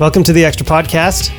[0.00, 1.30] Welcome to the Extra Podcast.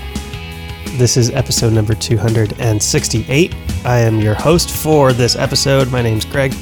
[0.97, 3.53] This is episode number 268.
[3.83, 5.91] I am your host for this episode.
[5.91, 6.53] My name's Greg.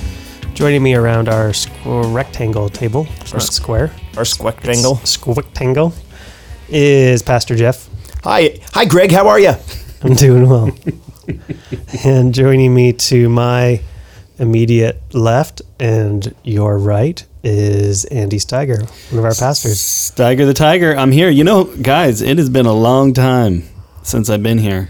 [0.56, 4.98] Joining me around our squ- rectangle table, or square, Our squectangle.
[5.04, 5.94] squictangle,
[6.70, 7.88] is Pastor Jeff.
[8.24, 9.12] Hi, hi, Greg.
[9.12, 9.54] How are you?
[10.02, 10.76] I'm doing well.
[12.06, 13.82] and joining me to my
[14.40, 18.80] immediate left and your right is Andy Steiger,
[19.12, 20.12] one of our pastors.
[20.16, 21.30] Tiger the Tiger, I'm here.
[21.30, 23.64] You know, guys, it has been a long time
[24.04, 24.90] since I've been here.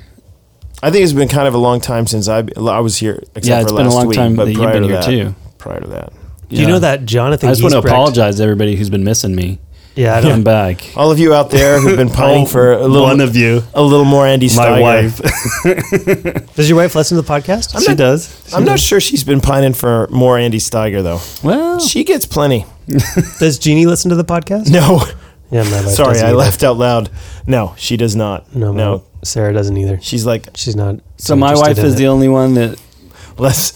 [0.81, 3.23] I think it's been kind of a long time since I I was here.
[3.35, 4.81] Except Yeah, it's for been a last long week, time but that you've prior been
[4.83, 5.35] to here that, too.
[5.57, 6.13] Prior to that,
[6.49, 9.33] Do you know that Jonathan I just want to apologize to everybody who's been missing
[9.35, 9.59] me.
[9.95, 10.43] Yeah, I I'm don't.
[10.43, 10.91] back.
[10.97, 13.35] all of you out there who've been pining oh, for a little, Oh, one of
[13.35, 14.71] you, a little more Andy Steiger.
[14.71, 15.19] my wife.
[16.55, 17.79] Does your wife listen to the podcast?
[17.85, 18.53] she does.
[18.53, 21.19] I'm not sure she's been pining for more Andy Steiger though.
[21.47, 22.65] Well, She gets plenty.
[23.39, 24.69] Does Jeannie listen to the podcast?
[24.71, 25.03] No,
[25.51, 26.37] Yeah, my wife sorry, doesn't I either.
[26.37, 27.09] laughed out loud.
[27.45, 28.53] No, she does not.
[28.55, 29.99] No, No, no, Sarah doesn't either.
[30.01, 30.99] she's like She's not.
[31.17, 32.81] so my wife is the only one that
[33.37, 33.73] less.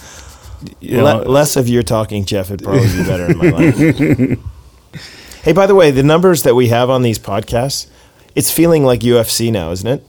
[0.79, 2.47] you Le- less of your talking, Jeff.
[2.49, 4.39] It'd probably be better in my life.
[5.47, 7.87] Hey, by the way, the numbers that we have on these podcasts,
[8.35, 10.03] it's feeling like UFC now, isn't it?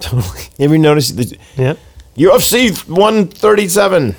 [0.00, 0.40] totally.
[0.58, 1.74] Have you noticed the Yeah.
[2.16, 4.16] UFC 137?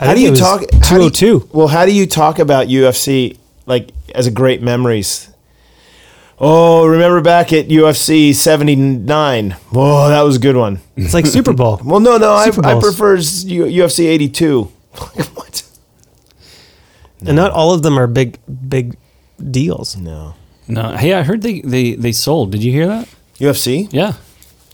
[0.00, 0.60] I How do you talk?
[0.82, 1.48] how do you- 202.
[1.52, 5.28] well, how do you talk about UFC like as a great memories?
[6.38, 9.50] Oh, remember back at UFC 79?
[9.70, 10.80] Whoa, that was a good one.
[10.96, 11.80] It's like Super Bowl.
[11.84, 14.62] Well, no, no, I, I prefer UFC 82.
[15.34, 15.62] what?
[17.26, 18.38] And not all of them are big,
[18.68, 18.96] big
[19.50, 19.96] deals.
[19.96, 20.34] No.
[20.68, 20.96] no.
[20.96, 22.52] Hey, I heard they, they they sold.
[22.52, 23.08] Did you hear that?
[23.38, 23.88] UFC?
[23.92, 24.12] Yeah,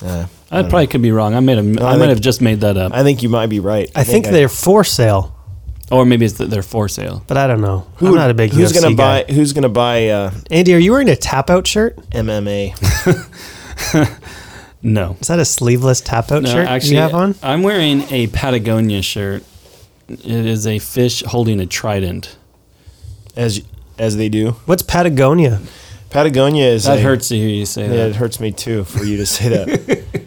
[0.02, 1.34] Uh, I probably could be wrong.
[1.34, 3.28] I made a, I, I might think- have just made that up, I think you
[3.28, 3.91] might be right.
[3.94, 5.34] I think they're for sale,
[5.91, 7.22] or maybe it's that they're for sale.
[7.27, 7.86] but I don't know.
[7.96, 9.24] Who I'm not a big Who's UFC gonna guy.
[9.24, 9.33] buy?
[9.33, 11.96] Who's gonna buy uh, Andy, are you wearing a tap out shirt?
[12.11, 12.74] MMA?
[14.80, 16.50] No, Is that a sleeveless tap out no.
[16.50, 17.35] shirt Actually, you have on?
[17.42, 19.42] I'm wearing a Patagonia shirt.
[20.08, 22.36] It is a fish holding a trident.
[23.35, 23.61] as
[23.98, 24.53] as they do.
[24.67, 25.61] What's Patagonia?
[26.11, 28.11] Patagonia is That a- hurts to hear you say Yeah, that.
[28.11, 30.23] it hurts me too for you to say that.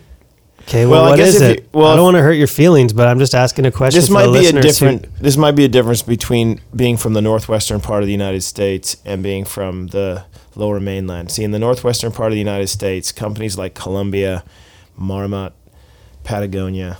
[0.67, 1.59] Okay, Well, well, I guess is it?
[1.61, 3.99] you- well, I don't want to hurt your feelings, but I'm just asking a question.
[3.99, 5.19] this for might the be a listeners who- different.
[5.19, 8.95] This might be a difference between being from the northwestern part of the United States
[9.03, 10.23] and being from the
[10.55, 11.31] lower mainland.
[11.31, 14.43] See, in the northwestern part of the United States, companies like Columbia,
[14.95, 15.51] Marmot,
[16.23, 16.99] Patagonia,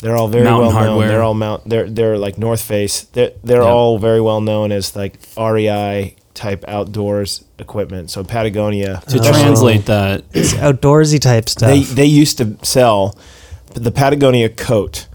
[0.00, 1.08] they're all very Mountain well known.
[1.08, 1.68] They're all mount.
[1.68, 3.02] They're they're like North Face.
[3.12, 3.68] They're they're Yeah.
[3.68, 8.10] all very well known as like REI type outdoors equipment.
[8.10, 9.02] So Patagonia.
[9.08, 9.22] to Oh.
[9.22, 11.68] translate that, It's outdoorsy type stuff.
[11.70, 13.14] They they used to sell
[13.74, 15.06] the Patagonia coat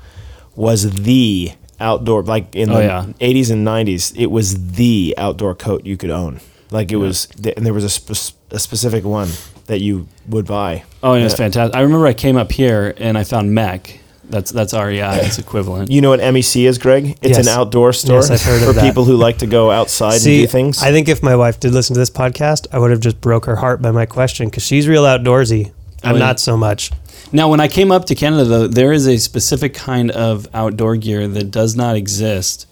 [0.56, 3.06] was the outdoor like in Oh, the yeah.
[3.20, 6.40] 80s and 90s it was the outdoor coat you could own
[6.72, 9.28] like it was and there was a, spe- a specific one
[9.66, 11.38] that you would buy Oh, and it's Yeah.
[11.46, 11.76] fantastic.
[11.76, 14.00] I remember I came up here and I found MEC.
[14.30, 15.20] That's that's REI.
[15.26, 15.92] It's equivalent.
[15.92, 17.48] you know what MEC is Greg it's Yes.
[17.48, 18.84] an outdoor store Yes, I've heard of for that.
[18.84, 21.60] people who like to go outside See, and do things I think if my wife
[21.60, 24.50] did listen to this podcast, I would have just broke her heart by my question
[24.50, 25.72] because she's real outdoorsy.
[26.04, 26.26] I'm Oh, yeah.
[26.26, 26.92] not so much.
[27.32, 30.96] Now, when I came up to Canada, though, there is a specific kind of outdoor
[30.98, 32.68] gear that does not exist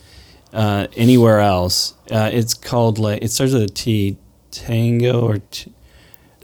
[0.53, 1.95] uh, anywhere else.
[2.11, 4.17] Uh, it's called like it starts with a T,
[4.51, 5.71] Tango or t-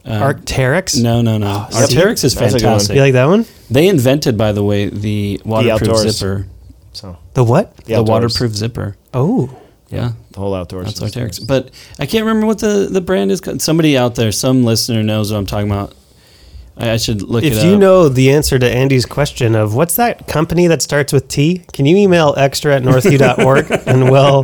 [0.09, 1.02] uh, Arcteryx?
[1.02, 1.68] No, no, no.
[1.72, 2.72] Oh, Arcteryx is that's a good one.
[2.74, 2.96] fantastic.
[2.96, 3.46] You like that one?
[3.70, 6.18] they invented, by the way, the waterproof outdoors.
[6.18, 6.47] zipper.
[6.94, 7.75] so The what?
[7.78, 8.97] the, The, outdoors, waterproof zipper.
[9.14, 9.50] Oh,
[9.90, 11.47] Yeah, the whole outdoors that's is- Arcteryx.
[11.47, 13.40] But I can't remember what the, the brand is.
[13.42, 13.62] called.
[13.62, 15.94] Somebody out there, some listener knows what I'm talking about.
[16.78, 17.66] I, I should look it if up.
[17.66, 21.64] you know the answer to Andy's question of what's that company that starts with T,
[21.74, 24.44] can you email extra at northview.org and we'll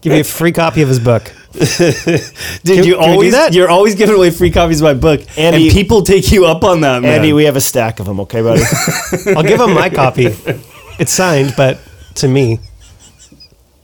[0.00, 1.32] give you a free copy of his book.
[2.64, 3.52] Dude, Can- you can always that?
[3.52, 6.64] you're always giving away free copies of my book, Andy- and people take you up
[6.64, 7.16] on that, man.
[7.16, 8.62] Andy we have a stack of them okay buddy
[9.36, 10.28] I'll give him my copy.
[10.98, 11.78] It's signed, but
[12.16, 12.58] to me.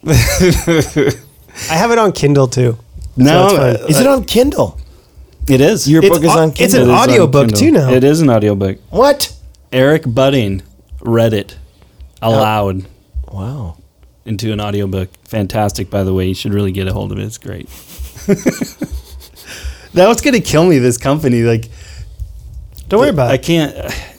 [0.06, 2.78] I have it on Kindle too.
[3.16, 3.76] no, it's fine.
[3.76, 4.78] uh, is it on Kindle
[5.48, 5.88] it is.
[5.88, 7.58] Your It's book is au- on it's Kindle an It is on audiobook Kindle.
[7.60, 7.90] too now.
[7.92, 8.78] It is an audiobook.
[8.90, 9.34] what
[9.72, 10.62] Eric Budding
[11.00, 11.56] read it
[12.22, 12.86] aloud
[13.32, 13.76] wow
[14.28, 15.08] into an audiobook.
[15.24, 16.28] Fantastic, by the way.
[16.28, 17.24] You should really get a hold of it.
[17.24, 17.66] It's great.
[19.94, 20.78] that was gonna kill me.
[20.78, 21.68] This company, like,
[22.88, 23.34] Don't worry about it.
[23.34, 23.74] I can't.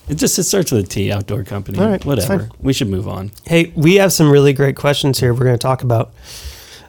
[0.10, 1.12] It just it starts with a T.
[1.12, 1.78] Outdoor company.
[1.78, 2.40] All right, whatever.
[2.40, 2.52] fine.
[2.60, 3.32] We should move on.
[3.46, 6.12] Hey, we have some really great questions here we're going to talk about.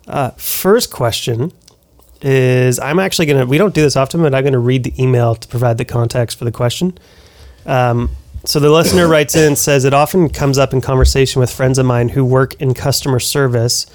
[0.09, 1.53] Uh, first question
[2.23, 4.85] is I'm actually going to, we don't do this often, but I'm going to read
[4.85, 6.97] the email to provide the context for the question.
[7.67, 8.11] Um,
[8.45, 11.79] so the listener writes in and says, It often comes up in conversation with friends
[11.79, 13.87] of mine who work in customer service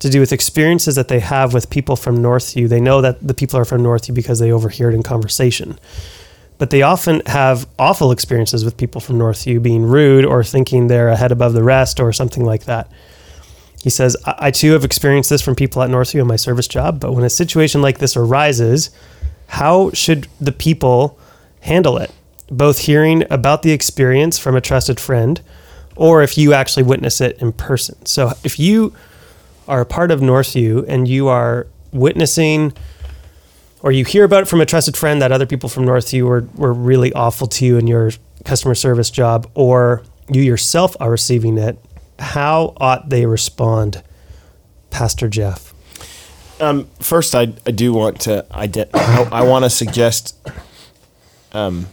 [0.00, 2.68] to do with experiences that they have with people from Northview.
[2.68, 5.78] They know that the people are from Northview because they overhear it in conversation.
[6.58, 11.08] But they often have awful experiences with people from Northview being rude or thinking they're
[11.08, 12.90] ahead above the rest or something like that.
[13.82, 16.68] He says, I, I too have experienced this from people at Northview in my service
[16.68, 18.90] job, but when a situation like this arises,
[19.46, 21.18] how should the people
[21.60, 22.10] handle it?
[22.50, 25.40] Both hearing about the experience from a trusted friend
[25.96, 28.06] or if you actually witness it in person.
[28.06, 28.94] So if you
[29.66, 32.72] are a part of Northview and you are witnessing
[33.82, 36.48] or you hear about it from a trusted friend that other people from Northview were,
[36.54, 38.12] were really awful to you in your
[38.44, 41.78] customer service job, or you yourself are receiving it,
[42.18, 44.02] how ought they respond,
[44.90, 45.74] Pastor Jeff?
[46.60, 50.36] Um, first, I, I do want to ident- I, I want to suggest.
[51.52, 51.86] Um,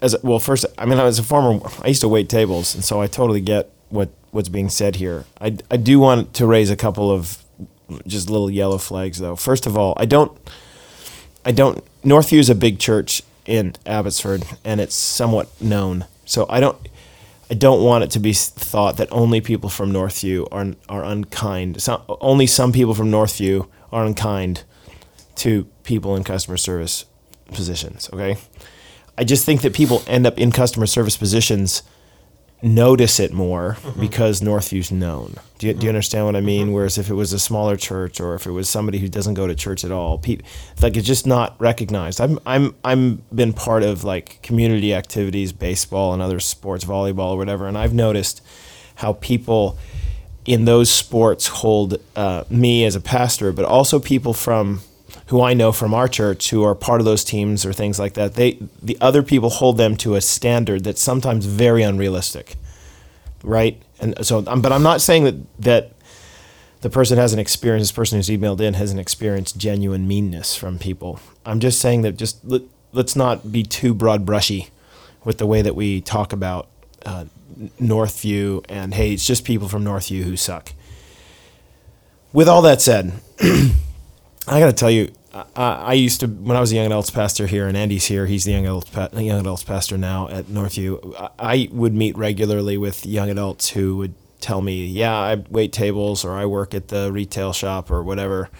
[0.00, 3.00] as well, first, I mean, as a former, I used to wait tables, and so
[3.00, 5.24] I totally get what what's being said here.
[5.40, 7.42] I I do want to raise a couple of
[8.06, 9.36] just little yellow flags, though.
[9.36, 10.32] First of all, I don't,
[11.44, 11.82] I don't.
[12.02, 16.06] Northview is a big church in Abbotsford, and it's somewhat known.
[16.24, 16.76] So I don't.
[17.50, 21.82] I don't want it to be thought that only people from Northview are are unkind.
[21.82, 24.64] Some, only some people from Northview are unkind
[25.36, 27.04] to people in customer service
[27.52, 28.08] positions.
[28.12, 28.38] Okay,
[29.22, 31.84] I just think that people end up in customer service positions
[32.60, 34.00] notice it more mm-hmm.
[34.00, 35.36] because Northview's known.
[35.58, 35.78] Do you, mm-hmm.
[35.78, 36.66] do you understand what I mean?
[36.66, 36.74] Mm-hmm.
[36.74, 39.46] Whereas if it was a smaller church or if it was somebody who doesn't go
[39.46, 40.38] to church at all, pe-
[40.80, 42.20] like it's just not recognized.
[42.20, 47.36] I'm I'm I'm been part of like community activities, baseball and other sports, volleyball or
[47.36, 48.42] whatever, and I've noticed
[48.96, 49.78] how people
[50.46, 54.80] in those sports hold uh, me as a pastor, but also people from
[55.32, 58.12] who I know from our church who are part of those teams or things like
[58.14, 62.56] that, they the other people hold them to a standard that's sometimes very unrealistic,
[63.42, 63.80] right?
[63.98, 65.92] And so, um, but I'm not saying that that
[66.82, 67.88] the person has an experience.
[67.88, 71.18] This person who's emailed in hasn't experienced genuine meanness from people.
[71.46, 72.60] I'm just saying that just let,
[72.92, 74.68] let's not be too broad brushy
[75.24, 76.68] with the way that we talk about
[77.06, 77.24] uh,
[77.80, 80.74] Northview and hey, it's just people from Northview who suck.
[82.34, 83.14] With all that said.
[84.48, 87.10] I got to tell you, I, I, used to when I was a young adults
[87.10, 88.26] pastor here, and Andy's here.
[88.26, 91.14] He's the young adults young adults pastor now at Northview.
[91.18, 95.72] I, I would meet regularly with young adults who would tell me, "Yeah, I wait
[95.72, 98.50] tables, or I work at the retail shop, or whatever."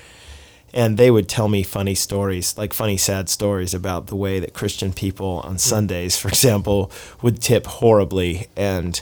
[0.75, 4.55] And they would tell me funny stories, like funny, sad stories about the way that
[4.55, 5.59] Christian people on hmm.
[5.59, 6.91] Sundays, for example,
[7.21, 9.01] would tip horribly and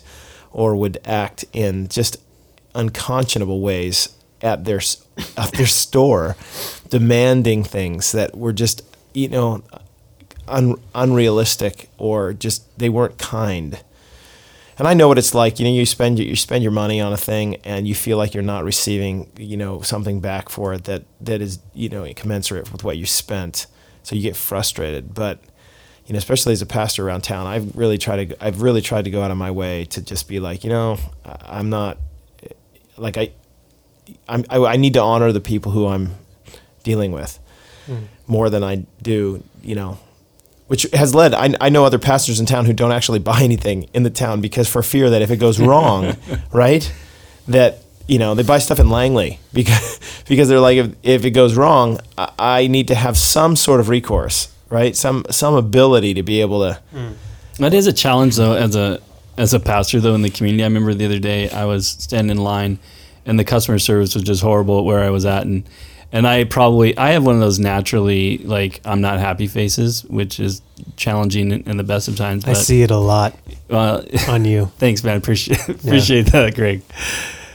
[0.50, 2.16] or would act in just
[2.74, 4.08] unconscionable ways
[4.42, 4.80] at their
[5.36, 6.36] at their store,
[6.88, 8.82] demanding things that were just
[9.14, 9.62] you know
[10.48, 13.82] un, unrealistic or just they weren't kind.
[14.78, 15.58] And I know what it's like.
[15.58, 18.32] You know, you spend you spend your money on a thing, and you feel like
[18.32, 22.72] you're not receiving you know something back for it that that is you know commensurate
[22.72, 23.66] with what you spent.
[24.02, 25.40] So you get frustrated, but
[26.06, 29.04] you know, especially as a pastor around town, I've really tried to I've really tried
[29.04, 31.98] to go out of my way to just be like, you know, I'm not
[32.96, 33.32] like I
[34.28, 36.14] I, I need to honor the people who I'm
[36.82, 37.38] dealing with
[37.86, 38.04] mm.
[38.26, 39.98] more than I do, you know,
[40.66, 43.88] which has led, I, I know other pastors in town who don't actually buy anything
[43.92, 46.16] in the town because for fear that if it goes wrong,
[46.52, 46.92] right,
[47.48, 49.98] that, you know, they buy stuff in Langley because,
[50.28, 53.80] because they're like, if, if it goes wrong, I, I need to have some sort
[53.80, 54.96] of recourse, right?
[54.96, 56.80] Some, some ability to be able to.
[56.94, 57.14] Mm.
[57.58, 59.00] That is a challenge though, as a,
[59.36, 60.62] as a pastor though in the community.
[60.62, 62.78] I remember the other day I was standing in line
[63.26, 65.64] and the customer service was just horrible where I was at and
[66.12, 70.40] and I probably I have one of those naturally like I'm not happy faces, which
[70.40, 70.62] is
[70.96, 72.44] challenging in, in the best of times.
[72.46, 73.36] I see it a lot
[73.68, 74.66] uh, on you.
[74.78, 75.16] thanks, man.
[75.18, 76.42] Appreciate appreciate yeah.
[76.42, 76.82] that, Greg.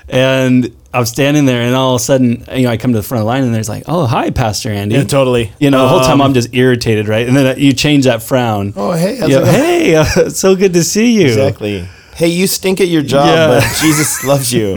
[0.07, 3.03] And I'm standing there, and all of a sudden, you know, I come to the
[3.03, 5.51] front of the line, and there's like, "Oh, hi, Pastor Andy." Yeah, totally.
[5.59, 7.27] You know, the whole time um, I'm just irritated, right?
[7.27, 8.71] And then you change that frown.
[8.75, 11.25] Oh, hey, you know, hey, uh, so good to see you.
[11.25, 11.89] Exactly.
[12.15, 13.47] Hey, you stink at your job, yeah.
[13.47, 14.75] but Jesus loves you.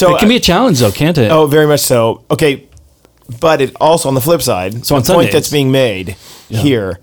[0.00, 1.30] So it can be a challenge, though, can't it?
[1.30, 2.24] Oh, very much so.
[2.30, 2.68] Okay,
[3.38, 6.16] but it also on the flip side, so the point that's being made
[6.48, 6.60] yeah.
[6.60, 7.00] here.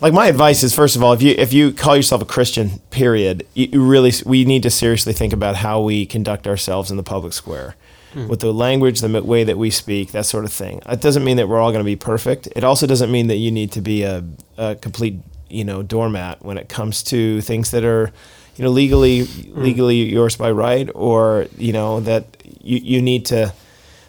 [0.00, 2.78] Like my advice is, first of all, if you if you call yourself a Christian,
[2.90, 7.02] period, you really we need to seriously think about how we conduct ourselves in the
[7.02, 7.74] public square,
[8.12, 8.28] hmm.
[8.28, 10.80] with the language, the way that we speak, that sort of thing.
[10.86, 12.48] It doesn't mean that we're all going to be perfect.
[12.54, 14.24] It also doesn't mean that you need to be a,
[14.56, 15.16] a complete,
[15.50, 18.12] you know, doormat when it comes to things that are
[18.58, 19.62] you know legally hmm.
[19.62, 23.54] legally yours by right or you know that you, you need to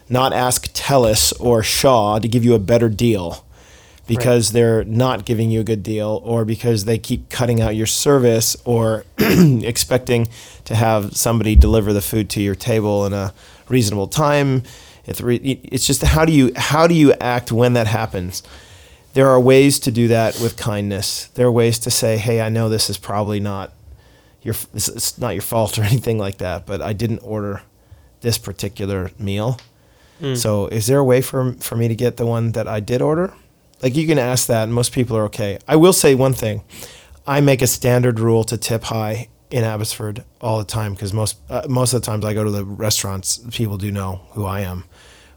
[0.08, 3.46] not ask Telus or Shaw to give you a better deal
[4.08, 7.86] because they're not giving you a good deal or because they keep cutting out your
[7.86, 10.28] service or expecting
[10.64, 13.32] to have somebody deliver the food to your table in a
[13.68, 14.64] reasonable time.
[15.06, 18.42] It's, it's just how do you how do you act when that happens?
[19.14, 21.26] There are ways to do that with kindness.
[21.34, 23.72] There are ways to say, "Hey, I know this is probably not
[24.42, 27.62] your is not your fault or anything like that, but I didn't order
[28.20, 29.58] this particular meal.
[30.34, 33.00] So, is there a way for for me to get the one that I did
[33.00, 33.32] order?"
[33.82, 35.58] Like you can ask that, and most people are okay.
[35.66, 36.62] I will say one thing:
[37.26, 41.38] I make a standard rule to tip high in Abbotsford all the time because most
[41.48, 44.60] uh, most of the times I go to the restaurants, people do know who I
[44.60, 44.84] am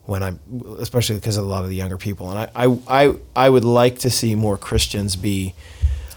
[0.06, 0.40] when I'm,
[0.80, 2.30] especially because of a lot of the younger people.
[2.30, 5.56] And I I I, I would like to see more Christians be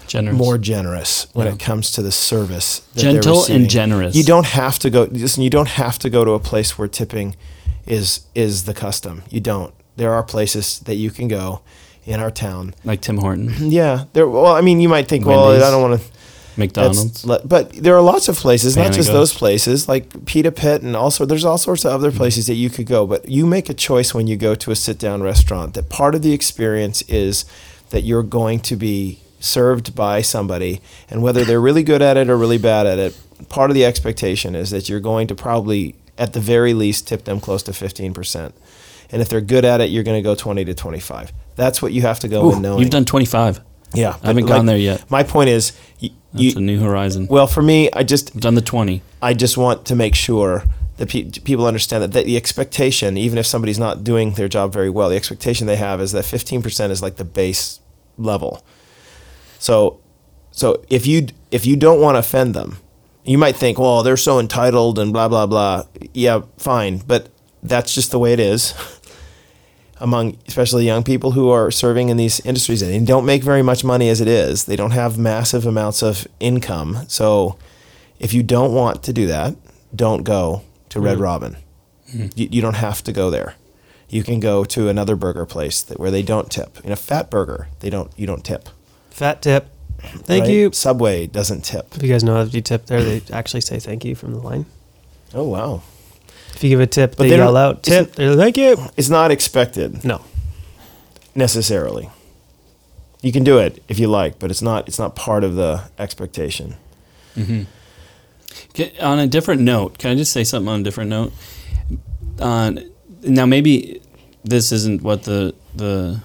[0.07, 0.37] Generous.
[0.37, 1.53] more generous when Yeah.
[1.53, 2.81] it comes to the service.
[2.95, 4.15] Gentle and generous.
[4.15, 5.07] You don't have to go.
[5.11, 7.35] Listen, you don't have to go to a place where tipping
[7.85, 9.23] is is the custom.
[9.29, 9.73] You don't.
[9.95, 11.61] There are places that you can go
[12.05, 12.73] in our town.
[12.85, 14.05] like Tim Horton, Yeah.
[14.13, 14.27] There.
[14.27, 16.07] Well, I mean, you might think, well, I don't want to.
[16.57, 17.23] McDonald's.
[17.23, 21.25] But there are lots of places, not just those places, like Pita Pit, and also
[21.25, 22.17] there's all sorts of other mm-hmm.
[22.17, 23.05] places that you could go.
[23.05, 26.15] But you make a choice when you go to a sit down restaurant that part
[26.15, 27.45] of the experience is
[27.91, 32.29] that you're going to be served by somebody, and whether they're really good at it
[32.29, 35.95] or really bad at it, part of the expectation is that you're going to probably,
[36.17, 38.51] at the very least, tip them close to 15%.
[39.09, 41.31] And if they're good at it, you're going to go 20 to 25.
[41.55, 42.79] That's what you have to go in knowing.
[42.79, 43.61] You've done 25.
[43.93, 44.17] yeah.
[44.21, 45.09] I haven't but, gone there yet.
[45.09, 47.27] My point is, y- That's you, a new horizon.
[47.27, 49.01] well, for me, I just I've done the 20.
[49.21, 50.63] I just want to make sure
[50.97, 54.73] that pe- people understand that, that the expectation, even if somebody's not doing their job
[54.73, 57.79] very well, the expectation they have is that 15% is like the base
[58.17, 58.63] level.
[59.59, 59.99] So,
[60.51, 62.77] so if you if you don't want to offend them,
[63.23, 65.83] you might think, well, they're so entitled and blah blah blah.
[66.13, 67.29] Yeah, fine, but
[67.63, 68.73] that's just the way it is.
[69.99, 73.63] Among especially young people who are serving in these industries and they don't make very
[73.63, 77.05] much money as it is, they don't have massive amounts of income.
[77.07, 77.57] So,
[78.19, 79.55] if you don't want to do that,
[79.95, 81.21] don't go to Red mm.
[81.21, 81.57] Robin.
[82.13, 82.27] Mm-hmm.
[82.35, 83.55] You, you don't have to go there.
[84.09, 86.79] You can go to another burger place that, where they don't tip.
[86.85, 88.11] In a fat burger, they don't.
[88.15, 88.69] You don't tip.
[89.17, 89.67] Fat tip.
[89.99, 90.51] Thank right?
[90.51, 90.71] you.
[90.71, 91.87] Subway doesn't tip.
[91.95, 94.39] If you guys know if you tip there, they actually say thank you from the
[94.39, 94.67] line.
[95.33, 95.81] Oh wow!
[96.53, 98.13] If you give a tip, But they, they yell don't- out tip.
[98.13, 98.77] They're like, thank you.
[98.95, 100.21] It's not expected No.
[101.33, 102.11] necessarily.
[103.23, 104.87] You can do it if you like, but it's not.
[104.87, 106.75] It's not part of the expectation.
[107.35, 111.33] Okay, on a different note, can I just say something on a different note?
[112.39, 112.73] Uh,
[113.23, 113.99] now, maybe
[114.43, 116.21] this isn't what the the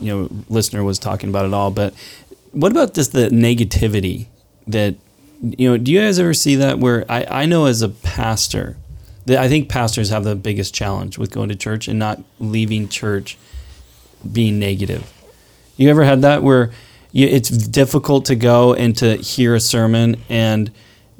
[0.00, 1.94] you know listener was talking about at all, but
[2.52, 4.26] what about just the negativity
[4.66, 4.96] that
[5.40, 5.76] you know?
[5.76, 6.78] Do you guys ever see that?
[6.78, 8.76] Where I I know as a pastor,
[9.26, 12.88] that I think pastors have the biggest challenge with going to church and not leaving
[12.88, 13.36] church
[14.30, 15.12] being negative.
[15.76, 16.70] You ever had that where
[17.12, 20.70] you, it's difficult to go and to hear a sermon and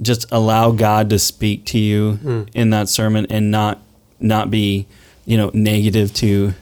[0.00, 2.42] just allow God to speak to you hmm.
[2.54, 3.82] in that sermon and not
[4.20, 4.86] not be
[5.24, 6.54] you know negative to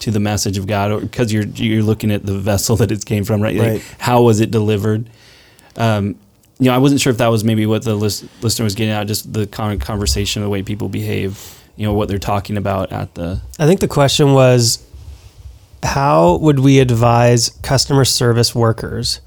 [0.00, 3.04] to the message of God or because you're you're looking at the vessel that it
[3.04, 3.94] came from right, Like, Right.
[3.98, 5.08] how was it delivered
[5.76, 6.16] um,
[6.58, 8.92] you know I wasn't sure if that was maybe what the lis- listener was getting
[8.92, 12.92] at just the con- conversation the way people behave you know what they're talking about
[12.92, 14.82] at the I think the question was
[15.82, 19.20] how would we advise customer service workers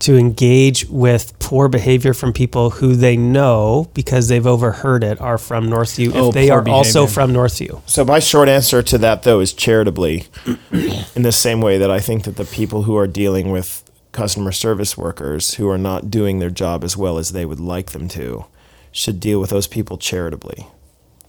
[0.00, 5.38] to engage with poor behavior from people who they know because they've overheard it are
[5.38, 7.80] from Northview if Oh, they poor are also from Northview?
[7.86, 10.26] So my short answer to that though is charitably
[11.14, 14.52] in the same way that I think that the people who are dealing with customer
[14.52, 18.08] service workers who are not doing their job as well as they would like them
[18.08, 18.46] to
[18.92, 20.66] should deal with those people charitably.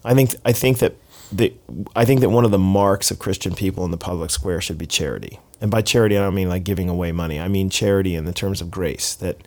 [0.04, 0.96] I think I think that
[1.32, 1.54] the
[1.96, 4.78] I think that one of the marks of Christian people in the public square should
[4.78, 5.40] be charity.
[5.62, 7.40] And by charity I don't mean like giving away money.
[7.40, 9.38] I mean charity in the terms of grace that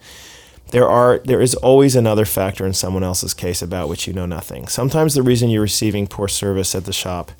[0.70, 4.26] there are there is always another factor in someone else's case about which you know
[4.26, 4.66] nothing.
[4.68, 7.32] Sometimes the reason you're receiving poor service at the shop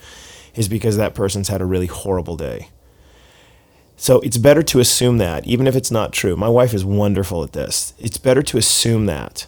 [0.55, 2.69] is because that person's had a really horrible day.
[3.97, 6.37] So it's better to assume that, even if it's not true.
[6.37, 7.95] My wife is wonderful at this.
[7.99, 9.47] It's better to assume that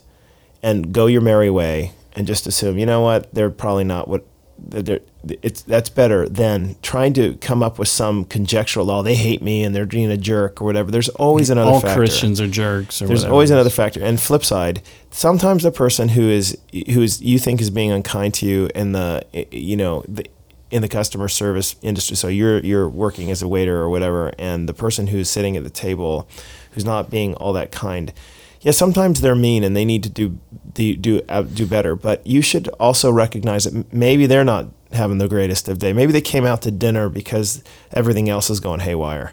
[0.62, 4.24] and go your merry way and just assume, you know what, they're probably not what
[4.58, 5.00] they're,
[5.42, 9.02] it's that's better than trying to come up with some conjectural, law.
[9.02, 10.90] they hate me and they're being a jerk or whatever.
[10.90, 11.96] There's always another all factor.
[11.96, 13.32] Christians are jerks or There's whatever.
[13.32, 14.02] always another factor.
[14.02, 16.56] And flip side, sometimes the person who is
[16.92, 20.26] who is you think is being unkind to you in the you know the
[20.70, 22.16] in the customer service industry.
[22.16, 25.64] So you're you're working as a waiter or whatever, and the person who's sitting at
[25.64, 26.28] the table,
[26.72, 28.12] who's not being all that kind.
[28.60, 30.38] Yeah, sometimes they're mean and they need to do
[30.72, 31.94] do do, uh, do better.
[31.94, 35.92] But you should also recognize that maybe they're not having the greatest of day.
[35.92, 37.62] Maybe they came out to dinner because
[37.92, 39.32] everything else is going haywire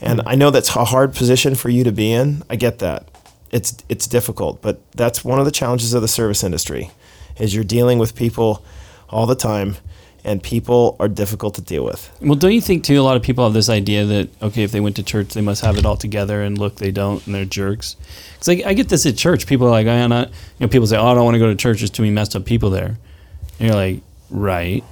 [0.00, 0.28] And hmm.
[0.28, 2.42] I know that's a hard position for you to be in.
[2.50, 3.08] I get that.
[3.50, 6.90] It's it's difficult, but that's one of the challenges of the service industry
[7.38, 8.64] is you're dealing with people
[9.08, 9.76] all the time
[10.24, 12.10] and people are difficult to deal with.
[12.20, 12.98] Well, don't you think too?
[12.98, 15.42] A lot of people have this idea that okay, if they went to church, they
[15.42, 17.96] must have it all together, and look, they don't, and they're jerks.
[18.38, 19.46] It's like I get this at church.
[19.46, 20.28] People are like, oh, I'm not.
[20.28, 21.80] You know, people say, "Oh, I don't want to go to church.
[21.80, 22.98] There's too many messed up people there."
[23.58, 24.00] And you're like,
[24.30, 24.82] right,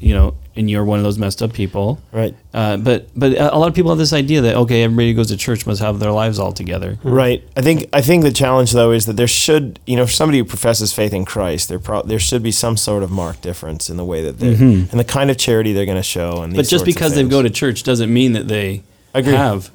[0.00, 2.34] you know, and you're one of those messed up people, Right.
[2.52, 5.28] uh, but but a lot of people have this idea that okay, everybody who goes
[5.28, 6.98] to church must have their lives all together.
[7.04, 7.42] Right.
[7.56, 10.38] I think I think the challenge though is that there should, you know, for somebody
[10.38, 13.88] who professes faith in Christ, there pro- there should be some sort of marked difference
[13.88, 16.54] in the way that they and the kind of charity they're going to show and
[16.54, 18.82] But just because they go to church doesn't mean that they
[19.14, 19.36] Agreed.
[19.36, 19.70] have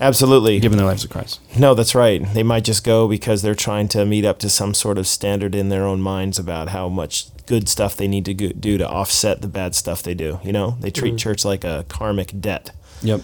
[0.00, 0.58] Absolutely.
[0.58, 1.40] given their lives to Christ.
[1.56, 2.22] No, that's right.
[2.34, 5.54] They might just go because they're trying to meet up to some sort of standard
[5.54, 8.88] in their own minds about how much good stuff they need to go- do to
[8.88, 10.76] offset the bad stuff they do, you know?
[10.80, 11.16] They treat mm-hmm.
[11.18, 12.70] church like a karmic debt.
[13.02, 13.20] Yep.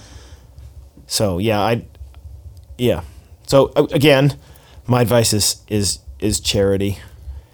[1.07, 1.87] So yeah, I,
[2.77, 3.03] yeah.
[3.47, 4.37] So again,
[4.87, 6.99] my advice is is is charity.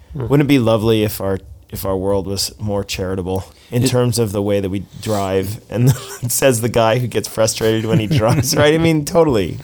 [0.09, 0.27] Mm-hmm.
[0.27, 4.19] Wouldn't it be lovely if our if our world was more charitable in It- terms
[4.19, 5.61] of the way that we drive?
[5.69, 5.91] And
[6.31, 8.73] says the guy who gets frustrated when he drives, right?
[8.73, 9.57] I mean, totally.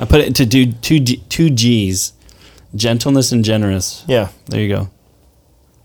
[0.00, 2.12] I put it to do two G, two G's,
[2.74, 4.04] gentleness and generous.
[4.06, 4.28] Yeah.
[4.46, 4.90] There you go.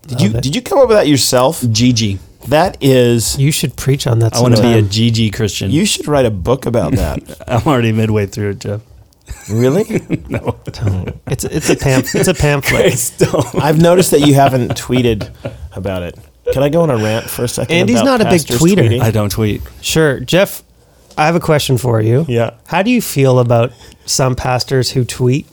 [0.06, 0.42] Did you it.
[0.42, 1.60] did you come up with that yourself?
[1.62, 2.18] GG.
[2.48, 3.38] That is.
[3.38, 4.34] You should preach on that.
[4.34, 4.82] I want to be a.
[4.82, 5.70] GG Christian.
[5.70, 7.20] You should write a book about that.
[7.48, 8.82] I'm already midway through it, Jeff.
[9.50, 9.84] really?
[10.28, 10.58] No.
[11.26, 13.54] It's it's a pam- it's a pamphlet.
[13.62, 15.30] I've noticed that you haven't tweeted
[15.74, 16.18] about it.
[16.52, 17.74] Can I go on a rant for a second?
[17.74, 18.76] Andy's about not a big tweeter.
[18.88, 19.00] tweeting?
[19.00, 19.62] I don't tweet.
[19.80, 20.62] Sure, Jeff.
[21.16, 22.26] I have a question for you.
[22.28, 22.54] Yeah.
[22.66, 23.72] How do you feel about
[24.04, 25.46] some pastors who tweet?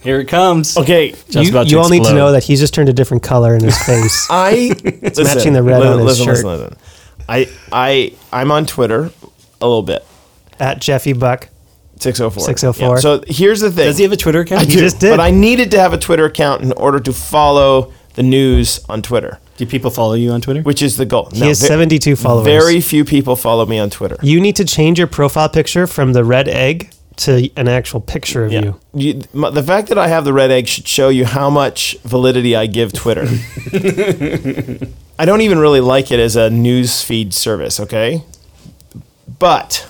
[0.00, 0.76] Here it comes.
[0.76, 1.10] Okay.
[1.10, 2.14] Jeff's you about to you all need to explode.
[2.16, 4.26] know that he's just turned a different color in his face.
[4.30, 6.44] I it's matching the red on his shirt.
[6.44, 6.76] listen.
[7.28, 9.10] I I I'm on Twitter
[9.60, 10.04] a little bit.
[10.60, 11.48] At Jeffy Buck.
[12.00, 12.44] 604.
[12.44, 12.88] 604.
[12.94, 13.00] Yeah.
[13.00, 13.86] So here's the thing.
[13.86, 14.62] Does he have a Twitter account?
[14.62, 15.10] I He do, just did.
[15.10, 19.02] But I needed to have a Twitter account in order to follow the news on
[19.02, 20.62] Twitter, Do people follow you on Twitter?
[20.62, 21.28] which is the goal.
[21.32, 22.46] He has 72 followers.
[22.46, 24.16] Very few people follow me on Twitter.
[24.22, 28.44] You need to change your profile picture from the red egg to an actual picture
[28.44, 28.60] of Yeah.
[28.62, 28.80] you.
[28.94, 31.98] You, m- the fact that I have the red egg should show you how much
[32.04, 33.26] validity I give Twitter.
[35.18, 38.22] I don't even really like it as a news feed service, okay?
[39.40, 39.88] But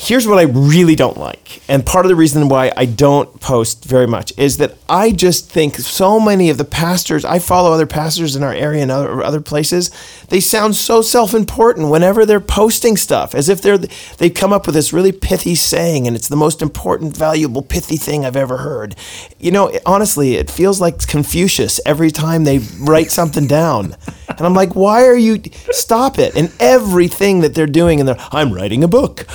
[0.00, 1.60] here's what I really don't like.
[1.68, 5.50] And part of the reason why I don't post very much is that I just
[5.50, 9.22] think so many of the pastors, I follow other pastors in our area and other,
[9.24, 9.90] other places,
[10.28, 13.76] they sound so self important whenever they're posting stuff, as if they're,
[14.18, 17.96] they come up with this really pithy saying and it's the most important, valuable, pithy
[17.96, 18.94] thing I've ever heard.
[19.40, 23.96] You know, it- honestly, it feels like Confucius every time they write something down.
[24.28, 25.42] And I'm like, why are you?
[25.72, 26.36] Stop it!
[26.36, 29.26] And everything that they're doing, and they're, I'm writing a book.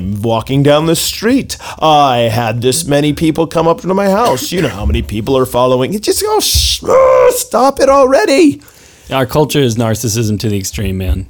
[0.00, 1.58] I'm walking down the street.
[1.78, 4.50] I had this many people come up to my house.
[4.50, 5.92] You know how many people are following?
[5.92, 8.62] It just oh, sh- ah, stop it already.
[9.10, 11.28] Our culture is narcissism to the extreme, man.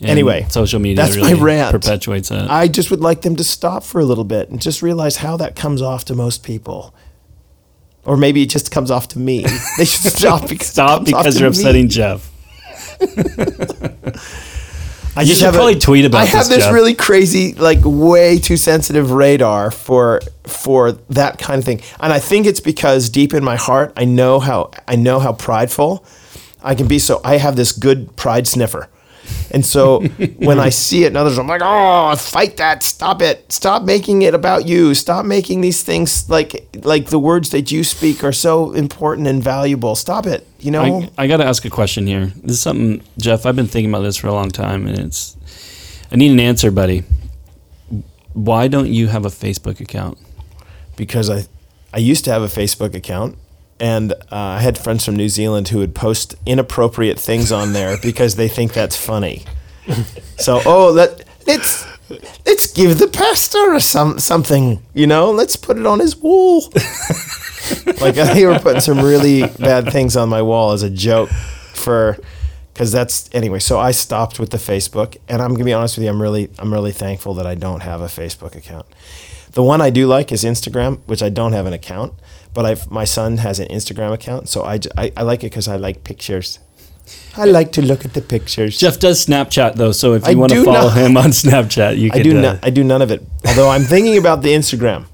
[0.00, 1.70] And Anyway, social media that's my really rant.
[1.72, 2.50] perpetuates that.
[2.50, 5.36] I just would like them to stop for a little bit and just realize how
[5.38, 6.92] that comes off to most people.
[8.04, 9.44] Or maybe it just comes off to me.
[9.78, 11.56] They should stop because stop because you're me.
[11.56, 12.30] upsetting Jeff.
[15.16, 18.58] I You should probably tweet about I have this, this really crazy, like way too
[18.58, 23.42] sensitive radar for for that kind of thing, and I think it's because deep in
[23.42, 26.04] my heart, I know how I know how prideful
[26.62, 26.98] I can be.
[26.98, 28.90] So I have this good pride sniffer,
[29.50, 30.00] and so
[30.36, 32.82] when I see it in others, I'm like, oh, fight that!
[32.82, 33.50] Stop it!
[33.50, 34.94] Stop making it about you!
[34.94, 39.42] Stop making these things like like the words that you speak are so important and
[39.42, 39.94] valuable.
[39.94, 40.46] Stop it!
[40.58, 41.02] You know.
[41.18, 42.26] I, I got to ask a question here.
[42.36, 43.46] This is something, Jeff.
[43.46, 45.36] I've been thinking about this for a long time, and it's.
[46.10, 47.04] I need an answer, buddy.
[48.32, 50.18] Why don't you have a Facebook account?
[50.96, 51.44] because I
[51.92, 53.38] I used to have a Facebook account
[53.78, 57.96] and uh, I had friends from New Zealand who would post inappropriate things on there
[58.02, 59.44] because they think that's funny.
[60.38, 61.86] So oh let let's
[62.44, 66.72] let's give the pastor some something you know let's put it on his wall.
[68.00, 71.30] like they were putting some really bad things on my wall as a joke
[71.74, 72.18] for
[72.76, 73.58] because that's anyway.
[73.58, 76.10] So I stopped with the Facebook, and I'm gonna be honest with you.
[76.10, 78.86] I'm really I'm really thankful that I don't have a Facebook account.
[79.52, 82.12] The one I do like is Instagram, which I don't have an account,
[82.56, 85.76] but I've my son has an Instagram account, so I I like it because I
[85.76, 86.58] like pictures.
[87.36, 88.78] I like to look at the pictures.
[88.78, 91.98] Jeff does Snapchat though, so if I you want to follow not- him on Snapchat,
[91.98, 92.20] you can.
[92.20, 92.64] I do uh, not.
[92.64, 93.22] I do none of it.
[93.46, 95.04] Although I'm thinking about the Instagram.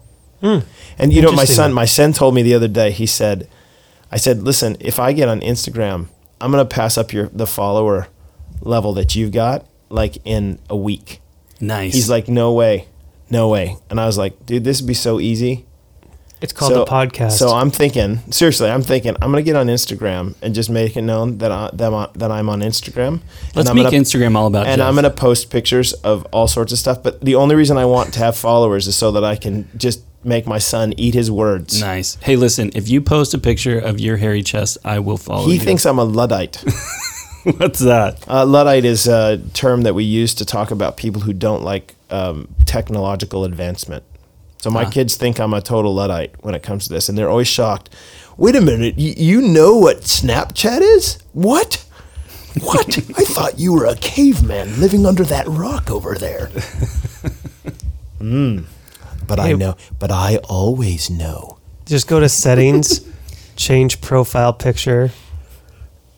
[0.98, 2.90] And you know, my son, my son told me the other day.
[2.92, 3.48] He said,
[4.12, 8.08] "I said, listen, if I get on Instagram, I'm gonna pass up your the follower
[8.60, 11.20] level that you've got like in a week."
[11.60, 11.94] Nice.
[11.94, 12.88] He's like, no way,
[13.30, 13.76] no way.
[13.88, 15.64] And I was like, dude, this would be so easy.
[16.42, 17.32] It's called so, a podcast.
[17.32, 21.02] So I'm thinking, seriously, I'm thinking, I'm gonna get on Instagram and just make it
[21.02, 23.20] known that I, that, I'm, that I'm on Instagram.
[23.54, 24.88] Let's and I'm make gonna, Instagram all about and Jeff.
[24.88, 27.02] I'm gonna post pictures of all sorts of stuff.
[27.02, 30.02] But the only reason I want to have followers is so that I can just
[30.24, 31.80] make my son eat his words.
[31.80, 32.16] Nice.
[32.16, 35.54] Hey, listen, if you post a picture of your hairy chest, I will follow He
[35.54, 35.60] you.
[35.60, 36.64] thinks I'm a luddite.
[37.56, 38.22] What's that?
[38.28, 41.94] Uh, luddite is a term that we use to talk about people who don't like
[42.10, 44.04] um, technological advancement.
[44.62, 44.90] So my Ah.
[44.90, 47.90] kids think I'm a total luddite when it comes to this, and they're always shocked.
[48.36, 51.18] Wait a minute, y- you know what Snapchat is?
[51.32, 51.84] What?
[52.62, 52.96] What?
[53.18, 56.50] I thought you were a caveman living under that rock over there.
[58.18, 58.60] Hmm.
[59.26, 59.76] But I know.
[59.98, 61.58] But I always know.
[61.86, 63.00] Just go to settings,
[63.56, 65.10] change profile picture,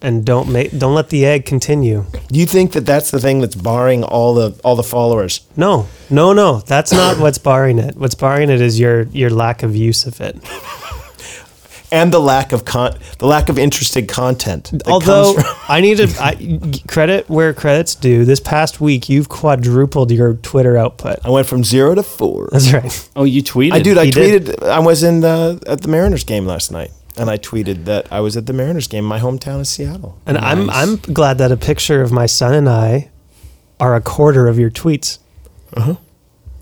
[0.02, 2.04] and don't make don't let the egg continue.
[2.28, 5.40] Do you think that that's the thing that's barring all the all the followers?
[5.56, 6.60] No, no, no.
[6.60, 7.96] That's not what's barring it.
[7.96, 10.36] What's barring it is your your lack of use of it.
[11.92, 14.72] and the lack of con- the lack of interesting content.
[14.86, 18.24] Although from- I need to I, credit where credit's due.
[18.24, 21.18] This past week, you've quadrupled your Twitter output.
[21.24, 22.48] I went from zero to four.
[22.52, 23.10] That's right.
[23.16, 23.72] Oh, you tweeted.
[23.72, 24.42] I dude, I He did.
[24.46, 24.68] tweeted.
[24.68, 28.20] I was in the at the Mariners game last night, and I tweeted that I
[28.20, 29.04] was at the Mariners game.
[29.04, 30.18] My hometown is Seattle.
[30.26, 33.10] And I'm I'm glad that a picture of my son and I
[33.80, 35.18] are a quarter of your tweets.
[35.76, 35.94] Uh huh.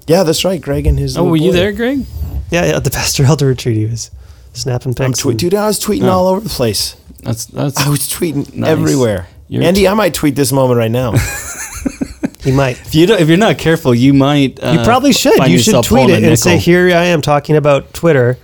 [0.06, 0.60] Yeah, that's right.
[0.60, 1.16] Greg and his.
[1.16, 2.04] Oh, little were you there, Greg?
[2.50, 2.76] Yeah, yeah.
[2.76, 4.10] At the Pastor Elder retreat, he was
[4.52, 5.20] snapping I'm pics.
[5.20, 5.54] tweet, and- dude.
[5.54, 6.10] I was tweeting Oh.
[6.10, 6.96] all over the place.
[7.22, 7.78] That's that's.
[7.78, 8.68] I was tweeting Nice.
[8.70, 9.28] everywhere.
[9.48, 11.12] You're Andy, I might tweet this moment right now.
[12.42, 12.80] he might.
[12.80, 14.62] if you don't, if you're not careful, you might.
[14.62, 15.46] Uh, You probably should.
[15.48, 18.38] You should tweet it a and say, "Here I am talking about Twitter,"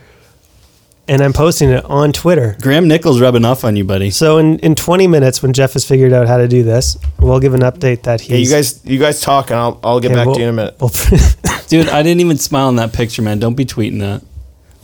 [1.09, 2.57] and I'm posting it on Twitter.
[2.61, 4.11] Graham Nichols rubbing off on you, buddy.
[4.11, 7.41] So in, in 20 minutes, when Jeff has figured out how to do this, we'll
[7.41, 8.31] give an update that he's.
[8.31, 10.49] yeah, you guys, you guys talk, and I'll I'll get Okay, back we'll- to you
[10.49, 10.77] in a minute.
[10.81, 10.91] we'll-
[11.69, 13.39] Dude, I didn't even smile in that picture, man.
[13.39, 14.23] Don't be tweeting that.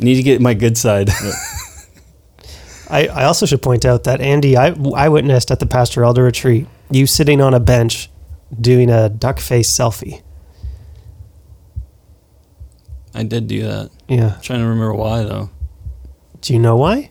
[0.01, 1.09] I need to get my good side.
[2.91, 6.23] I, I also should point out that Andy, I, I witnessed at the Pastor Elder
[6.25, 8.11] retreat you sitting on a bench
[8.61, 10.21] doing a duck face selfie.
[13.15, 13.91] I did do that.
[14.09, 14.39] Yeah.
[14.43, 15.49] trying to remember why though.
[16.45, 17.11] Do you know why?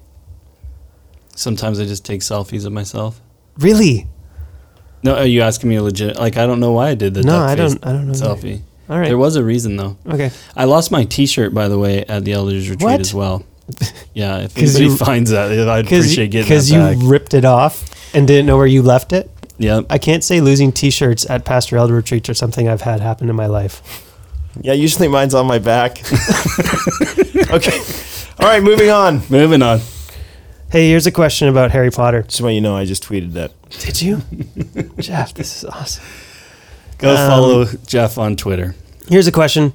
[1.36, 3.20] Sometimes I just take selfies of myself.
[3.58, 4.08] Really?
[5.02, 6.16] No, are you asking me a legit?
[6.18, 8.08] Like I don't know why I did the No, duck I face don't- I don't
[8.08, 8.62] know selfie.
[8.90, 9.08] All right.
[9.08, 9.98] There was a reason though.
[10.08, 10.30] okay.
[10.56, 13.00] I lost my T-shirt by the way at the elders retreat What?
[13.02, 13.44] as well.
[14.14, 16.50] Yeah, if 'Cause anybody you- finds that, I'd appreciate getting it.
[16.50, 19.32] because you ripped it off and didn't know where you left it.
[19.58, 19.88] Yep.
[19.90, 23.36] I can't say losing T-shirts at Pastor Elder retreats or something I've had happen in
[23.36, 23.82] my life.
[24.62, 25.98] Yeah, usually mine's on my back.
[27.52, 27.80] okay.
[28.40, 29.22] All right, moving on.
[29.30, 29.80] Moving on.
[30.72, 32.24] Hey, here's a question about Harry Potter.
[32.24, 33.52] Just so you know, I just tweeted that.
[33.70, 34.22] Did you,
[35.00, 35.34] Jeff?
[35.34, 36.04] This is awesome.
[36.98, 38.74] Go Um, follow Jeff on Twitter.
[39.08, 39.74] Here's a question.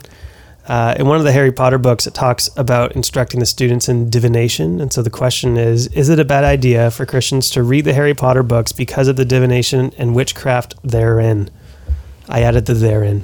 [0.67, 4.11] Uh, in one of the Harry Potter books, it talks about instructing the students in
[4.11, 4.81] divination.
[4.81, 7.95] And so the question is Is it a bad idea for Christians to read the
[7.95, 11.49] Harry Potter books because of the divination and witchcraft therein?
[12.29, 13.23] I added the therein.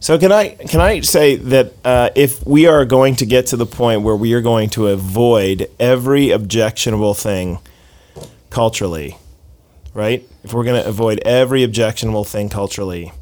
[0.00, 3.56] So can I can I say that uh, if we are going to get to
[3.58, 7.58] the point where we are going to avoid every objectionable thing
[8.48, 9.18] culturally,
[9.92, 10.26] right?
[10.42, 13.12] If we're going to avoid every objectionable thing culturally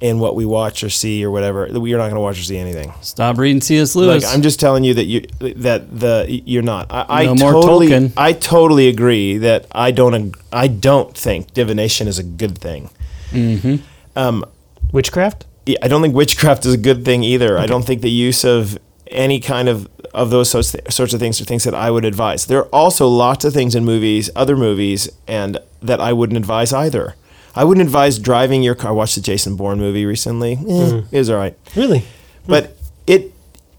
[0.00, 2.42] in what we watch or see or whatever, we are not going to watch or
[2.42, 2.92] see anything.
[3.00, 3.94] Stop reading C.S.
[3.94, 4.24] Lewis.
[4.24, 6.88] Like I'm just telling you that you that the you're not.
[6.90, 8.12] I, I No more totally Tolkien.
[8.16, 12.90] I totally agree that I don't I don't think divination is a good thing.
[13.30, 13.76] mm-hmm.
[14.16, 14.44] Um,
[14.90, 15.46] Witchcraft?
[15.66, 17.58] Yeah, I don't think witchcraft is a good thing either.
[17.58, 21.40] I don't think the use of any kind of of those sorts, sorts of things
[21.40, 22.46] are things that I would advise.
[22.46, 26.72] There are also lots of things in movies, other movies, and that I wouldn't advise
[26.72, 27.16] either.
[27.56, 28.90] I wouldn't advise driving your car.
[28.90, 30.52] I watched the Jason Bourne movie recently.
[30.52, 32.04] Eh, It was all right, Really?
[32.46, 33.32] but it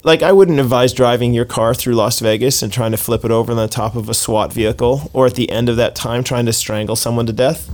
[0.04, 3.32] like I wouldn't advise driving your car through Las Vegas and trying to flip it
[3.32, 6.24] over on the top of a SWAT vehicle, or at the end of that time
[6.24, 7.70] trying to strangle someone to death.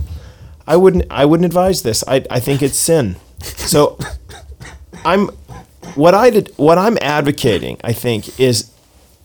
[0.66, 1.04] I wouldn't.
[1.10, 2.04] I wouldn't advise this.
[2.06, 3.16] I, I think it's sin.
[3.42, 3.98] So,
[5.04, 5.28] I'm
[5.94, 6.52] what I did.
[6.56, 8.70] What I'm advocating, I think, is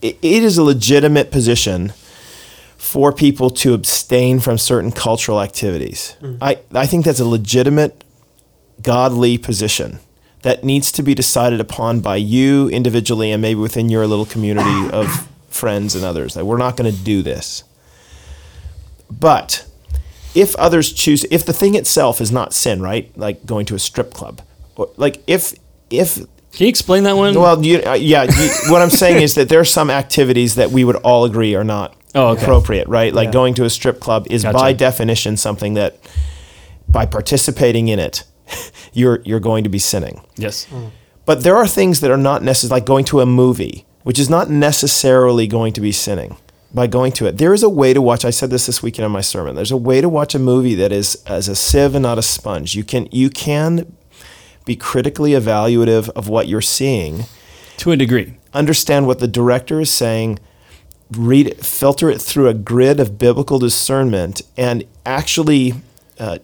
[0.02, 1.92] it, it is a legitimate position
[2.76, 6.16] for people to abstain from certain cultural activities.
[6.20, 6.42] Mm-hmm.
[6.42, 8.04] I I think that's a legitimate,
[8.82, 10.00] godly position
[10.42, 14.90] that needs to be decided upon by you individually and maybe within your little community
[14.90, 16.34] of friends and others.
[16.34, 17.64] That we're not going to do this.
[19.10, 19.67] But
[20.34, 23.10] if others choose, if the thing itself is not sin, right?
[23.16, 24.40] Like going to a strip club,
[24.76, 25.54] or like if
[25.90, 26.26] if Can
[26.58, 27.34] you explain that one?
[27.34, 30.70] well, you, uh, yeah, you, what I'm saying is that there are some activities that
[30.70, 32.42] we would all agree are not Oh, okay.
[32.42, 33.12] appropriate, right?
[33.12, 33.32] Like Yeah.
[33.32, 34.58] going to a strip club is Gotcha.
[34.58, 35.98] by definition something that
[36.88, 38.24] by participating in it
[38.92, 40.20] you're you're going to be sinning.
[40.36, 40.66] Yes.
[41.26, 44.30] But there are things that are not necessary, like going to a movie, which is
[44.30, 46.36] not necessarily going to be sinning
[46.72, 47.38] by going to it.
[47.38, 48.24] There is a way to watch.
[48.24, 49.56] I said this this weekend in my sermon.
[49.56, 52.22] There's a way to watch a movie that is as a sieve and not a
[52.22, 52.74] sponge.
[52.74, 53.96] You can you can
[54.64, 57.24] be critically evaluative of what you're seeing,
[57.78, 58.34] To a degree.
[58.52, 60.38] understand what the director is saying,
[61.10, 65.72] read it, filter it through a grid of biblical discernment, and actually
[66.18, 66.38] uh,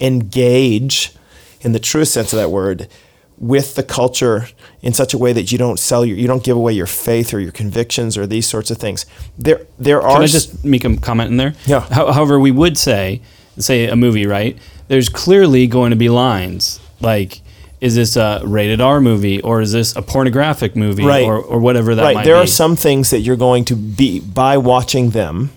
[0.00, 1.12] engage,
[1.60, 2.88] in the truest sense of that word,
[3.36, 4.48] with the culture
[4.82, 7.34] in such a way that you don't sell your, you don't give away your faith
[7.34, 9.06] or your convictions or these sorts of things.
[9.36, 10.14] There, there are.
[10.14, 11.54] Can I just make a comment in there?
[11.66, 11.80] Yeah.
[11.80, 13.20] How, however, we would say,
[13.58, 14.56] say a movie, right?
[14.88, 17.40] There's clearly going to be lines like,
[17.80, 21.24] is this a rated R movie or is this a pornographic movie Right.
[21.24, 22.24] or, or whatever that right.
[22.24, 22.40] There be?
[22.42, 25.50] are some things that you're going to be by watching them.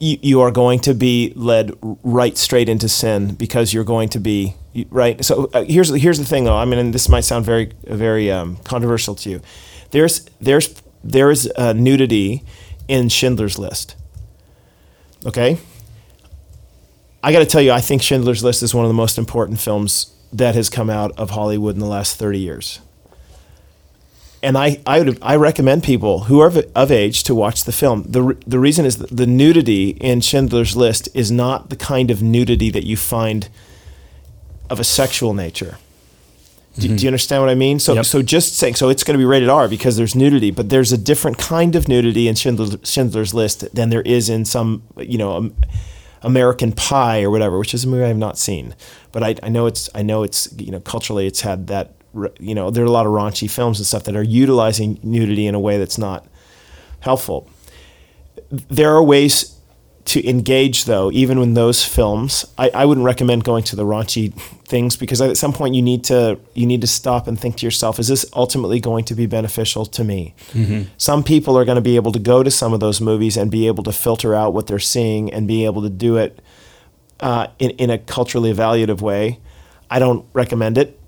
[0.00, 4.18] You, you are going to be led right straight into sin because you're going to
[4.18, 4.54] be
[4.90, 5.24] right.
[5.24, 6.56] So uh, here's here's the thing, though.
[6.56, 9.40] I mean, and this might sound very very um, controversial to you.
[9.90, 12.44] There's there's there is uh, nudity
[12.88, 13.96] in Schindler's List.
[15.24, 15.58] Okay.
[17.22, 19.58] I got to tell you, I think Schindler's List is one of the most important
[19.58, 22.80] films that has come out of Hollywood in the last 30 years
[24.46, 28.04] and I I would I recommend people who are of, age to watch the film.
[28.04, 32.70] the The reason is the nudity in Schindler's List is not the kind of nudity
[32.70, 33.48] that you find
[34.70, 35.78] of a sexual nature.
[36.78, 37.78] Do, do you understand what I mean?
[37.78, 38.04] So Yep.
[38.04, 40.92] so just saying so it's going to be rated R because there's nudity, but there's
[40.92, 45.18] a different kind of nudity in Schindler's, Schindler's List than there is in some you
[45.18, 45.36] know.
[45.36, 45.54] Um,
[46.22, 48.74] American Pie or whatever, which is a movie I have not seen,
[49.12, 51.92] but I, I know it's I know it's you know culturally it's had that
[52.40, 55.46] you know there are a lot of raunchy films and stuff that are utilizing nudity
[55.46, 56.26] in a way that's not
[57.00, 57.48] helpful.
[58.50, 59.55] There are ways
[60.06, 62.44] to engage though, even in those films.
[62.56, 64.32] I, I wouldn't recommend going to the raunchy
[64.64, 67.66] things because at some point you need to you need to stop and think to
[67.66, 70.34] yourself, is this ultimately going to be beneficial to me?
[70.96, 73.50] Some people are going to be able to go to some of those movies and
[73.50, 76.40] be able to filter out what they're seeing and be able to do it
[77.20, 79.40] uh, in, in a culturally evaluative way.
[79.90, 81.00] I don't recommend it.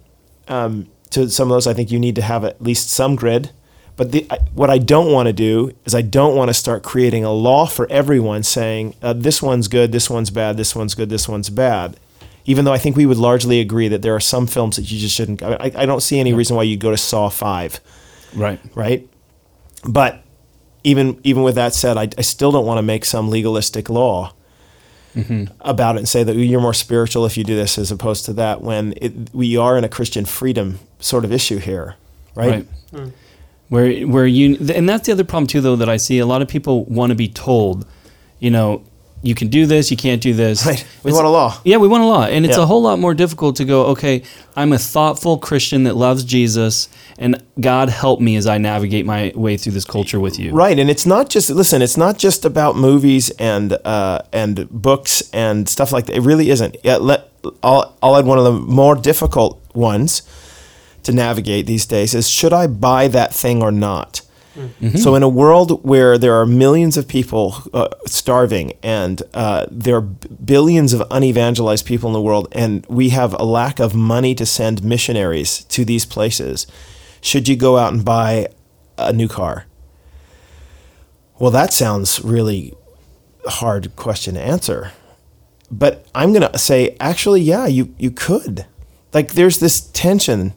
[0.49, 3.51] Um, to some of those, I think you need to have at least some grid.
[3.99, 6.85] But the, I, what I don't want to do is I don't want to start
[6.85, 10.95] creating a law for everyone saying uh, this one's good, this one's bad, this one's
[10.95, 11.99] good, this one's bad.
[12.47, 15.01] Even though I think we would largely agree that there are some films that you
[15.01, 15.43] just shouldn't.
[15.43, 17.81] I, I don't see any reason why you go to Saw Five
[18.35, 18.61] right.
[18.75, 19.09] right?
[19.85, 20.23] But
[20.85, 24.33] even even with that said, I, I still don't want to make some legalistic law
[25.61, 28.33] about it and say that you're more spiritual if you do this as opposed to
[28.35, 28.61] that.
[28.61, 31.97] When it, we are in a Christian freedom sort of issue here,
[32.37, 32.65] right?
[32.93, 33.13] Right.
[33.69, 36.41] Where where you and that's the other problem too though that I see a lot
[36.41, 37.87] of people want to be told,
[38.39, 38.83] you know,
[39.23, 40.65] you can do this, you can't do this.
[40.65, 40.87] Right.
[41.03, 41.55] We It's- want a law.
[41.65, 42.25] Yeah, we want a law.
[42.25, 42.63] And it's Yeah.
[42.63, 44.23] a whole lot more difficult to go, okay,
[44.57, 49.33] I'm a thoughtful Christian that loves Jesus and God help me as I navigate my
[49.35, 50.53] way through this culture with you.
[50.53, 51.83] Right, and it's not just listen.
[51.83, 56.17] It's not just about movies and uh, and books and stuff like that.
[56.17, 56.77] It really isn't.
[56.85, 57.29] Yeah, let,
[57.63, 60.23] I'll I'll add one of the more difficult ones
[61.09, 64.21] to navigate these days is should I buy that thing or not?
[64.97, 69.97] So in a world where there are millions of people uh, starving and uh, there
[69.97, 74.35] are billions of unevangelized people in the world, and we have a lack of money
[74.35, 76.67] to send missionaries to these places,
[77.21, 78.49] should you go out and buy
[78.97, 79.67] a new car?
[81.39, 82.75] Well, that sounds really
[83.47, 84.91] hard question to answer.
[85.71, 88.67] But I'm going to say actually yeah, you you could.
[89.15, 90.53] Like there's this tension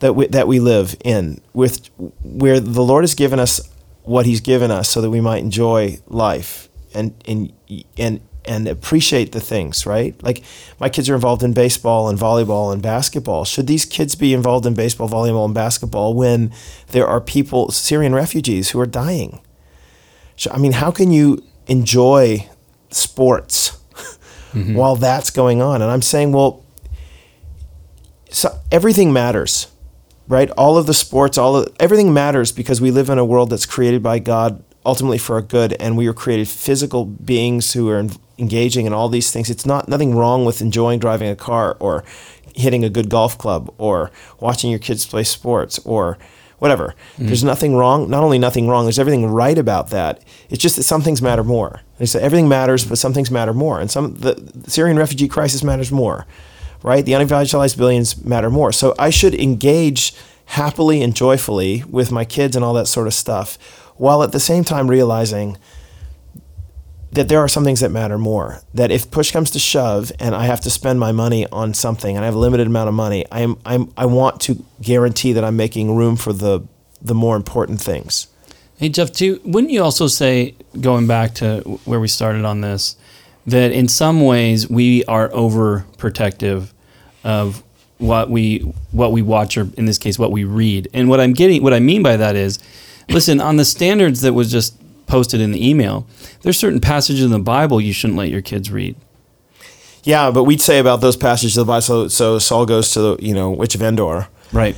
[0.00, 1.88] that we, that we live in with
[2.22, 3.60] where the Lord has given us
[4.02, 7.52] what he's given us so that we might enjoy life and and
[7.96, 10.20] and and appreciate the things, right?
[10.22, 10.42] Like
[10.78, 13.44] my kids are involved in baseball and volleyball and basketball.
[13.44, 16.52] Should these kids be involved in baseball, volleyball and basketball when
[16.88, 19.40] there are people Syrian refugees who are dying?
[20.50, 22.48] I mean, how can you enjoy
[22.90, 23.78] sports
[24.52, 24.74] mm-hmm.
[24.74, 25.82] while that's going on?
[25.82, 26.64] And I'm saying, well,
[28.30, 29.66] so everything matters,
[30.30, 30.48] right?
[30.52, 33.66] All of the sports, all of everything matters because we live in a world that's
[33.66, 38.06] created by God ultimately for our good, and we are created physical beings who are
[38.38, 39.50] engaging in all these things.
[39.50, 42.04] It's not nothing wrong with enjoying driving a car or
[42.54, 46.16] hitting a good golf club or watching your kids play sports or
[46.60, 46.94] whatever.
[47.14, 47.26] Mm-hmm.
[47.26, 48.08] There's nothing wrong.
[48.08, 50.22] Not only nothing wrong, there's everything right about that.
[50.48, 51.80] It's just that some things matter more.
[51.98, 55.64] They say everything matters, but some things matter more, and some the Syrian refugee crisis
[55.64, 56.26] matters more,
[56.82, 57.04] right?
[57.04, 58.72] The unevangelized billions matter more.
[58.72, 60.14] So I should engage
[60.46, 63.56] happily and joyfully with my kids and all that sort of stuff,
[63.96, 65.56] while at the same time realizing
[67.12, 68.60] that there are some things that matter more.
[68.74, 72.16] That if push comes to shove and I have to spend my money on something
[72.16, 75.44] and I have a limited amount of money, I'm, I'm I want to guarantee that
[75.44, 76.66] I'm making room for the
[77.02, 78.28] the more important things.
[78.76, 82.96] Hey Jeff, too, wouldn't you also say, going back to where we started on this,
[83.50, 86.72] that in some ways we are overprotective
[87.24, 87.62] of
[87.98, 88.60] what we
[88.92, 90.88] what we watch or in this case what we read.
[90.94, 92.58] And what I'm getting what I mean by that is
[93.08, 96.06] listen, on the standards that was just posted in the email,
[96.42, 98.96] there's certain passages in the Bible you shouldn't let your kids read.
[100.02, 101.82] Yeah, but we'd say about those passages of the Bible.
[101.82, 104.28] So, so Saul goes to the you know witch of Endor.
[104.52, 104.76] Right.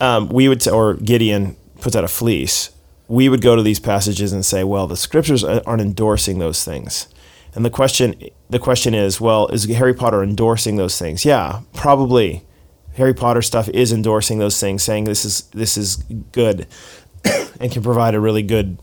[0.00, 2.70] Um, we would or Gideon puts out a fleece.
[3.08, 7.08] We would go to these passages and say, well, the scriptures aren't endorsing those things.
[7.54, 8.14] And the question
[8.48, 11.24] the question is, well, is Harry Potter endorsing those things?
[11.24, 12.44] Yeah, probably.
[12.94, 15.96] Harry Potter stuff is endorsing those things, saying this is this is
[16.32, 16.66] good
[17.60, 18.78] and can provide a really good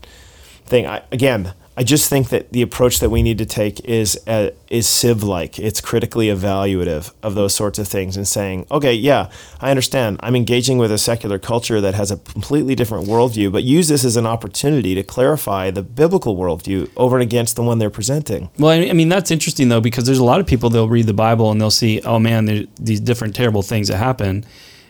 [0.64, 0.86] thing.
[0.86, 4.50] I, again, I just think that the approach that we need to take is uh,
[4.68, 5.60] is civ like.
[5.60, 10.18] It's critically evaluative of those sorts of things and saying, okay, yeah, I understand.
[10.20, 14.04] I'm engaging with a secular culture that has a completely different worldview, but use this
[14.04, 18.50] as an opportunity to clarify the biblical worldview over and against the one they're presenting.
[18.58, 21.14] Well, I mean that's interesting though because there's a lot of people they'll read the
[21.14, 24.44] Bible and they'll see, oh man, there's these different terrible things that happen.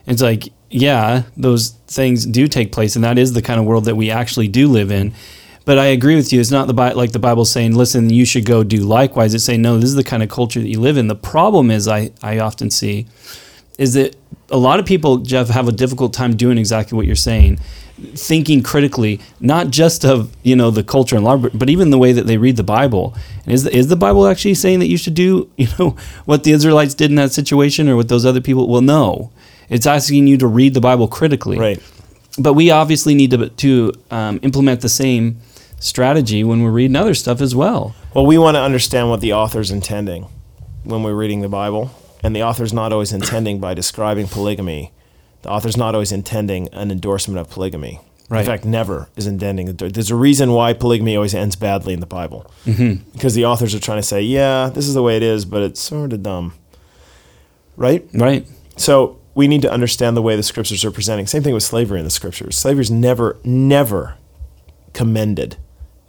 [0.07, 3.67] And it's like, yeah, those things do take place, and that is the kind of
[3.67, 5.13] world that we actually do live in
[5.69, 6.41] but I agree with you.
[6.41, 9.61] It's not the like the Bible saying, "Listen, you should go do likewise." It's saying,
[9.61, 12.11] "No, this is the kind of culture that you live in." The problem is, I
[12.23, 13.07] I often see,
[13.77, 14.17] is that
[14.51, 17.61] a lot of people, Jeff, have a difficult time doing exactly what you're saying,
[18.15, 22.13] thinking critically, not just of you know the culture and law, but even the way
[22.13, 23.15] that they read the Bible.
[23.45, 26.45] And is the, is the Bible actually saying that you should do you know what
[26.45, 28.69] the Israelites did in that situation or what those other people?
[28.69, 29.31] Well, no.
[29.69, 31.59] It's asking you to read the Bible critically.
[31.59, 31.79] Right.
[32.39, 35.43] But we obviously need to to um, implement the same
[35.81, 37.95] strategy when we're reading other stuff as well.
[38.15, 40.27] Well, we want to understand what the author's intending
[40.85, 41.91] when we're reading the Bible,
[42.23, 44.93] and the author's not always intending by describing polygamy.
[45.43, 48.01] The author's not always intending an endorsement of polygamy.
[48.29, 48.41] Right.
[48.41, 49.73] In fact, never is intending.
[49.75, 53.09] There's a reason why polygamy always ends badly in the Bible, mm-hmm.
[53.13, 55.63] because the authors are trying to say, "Yeah, this is the way it is, but
[55.63, 56.53] it's sort of dumb."
[57.77, 58.07] Right.
[58.13, 58.47] Right.
[58.77, 61.27] So we need to understand the way the scriptures are presenting.
[61.27, 62.59] Same thing with slavery in the scriptures.
[62.59, 64.17] Slavery is never, never
[64.93, 65.57] commended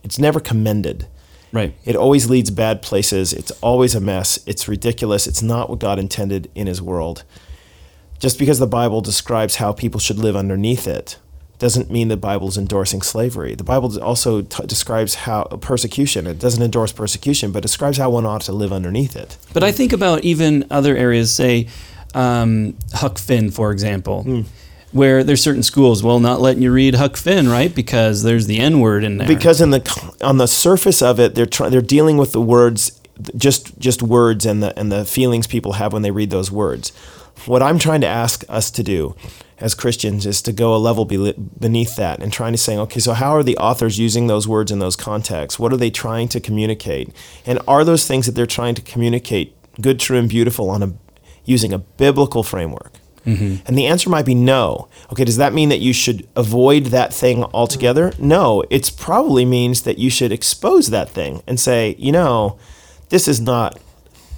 [0.03, 1.07] it's never commended.
[1.51, 1.73] Right.
[1.83, 3.33] It always leads bad places.
[3.33, 4.39] It's always a mess.
[4.45, 5.25] It's ridiculous.
[5.27, 7.23] It's not what God intended in His world.
[8.19, 11.17] Just because the Bible describes how people should live underneath it
[11.57, 13.53] doesn't mean the Bible is endorsing slavery.
[13.53, 16.25] The Bible also t- describes how persecution.
[16.25, 19.37] It doesn't endorse persecution, but describes how one ought to live underneath it.
[19.53, 21.67] But I think about even other areas, say
[22.13, 24.23] um, Huck Finn, for example.
[24.25, 24.45] Mm
[24.91, 27.73] where there's certain schools will not letting you read Huck Finn, right?
[27.73, 29.27] Because there's the N word in there.
[29.27, 32.99] Because in the on the surface of it, they're trying they're dealing with the words,
[33.35, 36.91] just just words and the and the feelings people have when they read those words.
[37.45, 39.15] What I'm trying to ask us to do
[39.59, 43.13] as Christians is to go a level beneath that and trying to say, okay, so
[43.13, 45.59] how are the authors using those words in those contexts?
[45.59, 47.13] What are they trying to communicate?
[47.45, 50.93] And are those things that they're trying to communicate good, true, and beautiful on a
[51.45, 52.93] using a biblical framework?
[53.29, 53.67] Mm-hmm.
[53.67, 54.87] And the answer might be no.
[55.11, 58.13] Okay, does that mean that you should avoid that thing altogether?
[58.19, 62.57] No, it probably means that you should expose that thing and say, you know,
[63.09, 63.79] this is not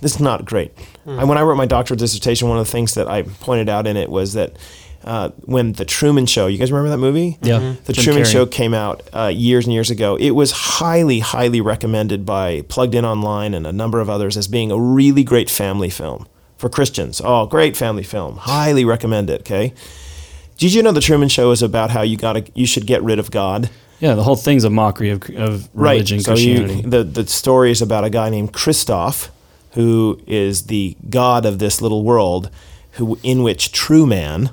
[0.02, 0.76] this is not great.
[1.06, 1.28] Mm.
[1.28, 3.98] when I wrote my doctoral dissertation, one of the things that I pointed out in
[3.98, 4.58] it was that
[5.04, 7.38] uh, when the Truman Show, you guys remember that movie?
[7.42, 7.60] Yeah.
[7.60, 7.84] Mm-hmm.
[7.86, 8.32] The Jim Truman Carrey.
[8.32, 10.16] Show came out uh, years and years ago.
[10.16, 14.48] It was highly, highly recommended by Plugged In Online and a number of others as
[14.48, 16.28] being a really great family film
[16.62, 17.20] for Christians.
[17.24, 18.38] Oh, great family film.
[18.38, 19.42] Highly recommend it.
[19.42, 19.74] Okay.
[20.58, 23.18] Did you know the Truman Show is about how you got you should get rid
[23.18, 23.70] of God?
[24.00, 26.26] Yeah, the whole thing's a mockery of, of religion, right.
[26.26, 26.34] So.
[26.36, 29.30] You, the the story is about a guy named Christof,
[29.72, 32.52] who is the god of this little world,
[32.92, 34.52] who in which Truman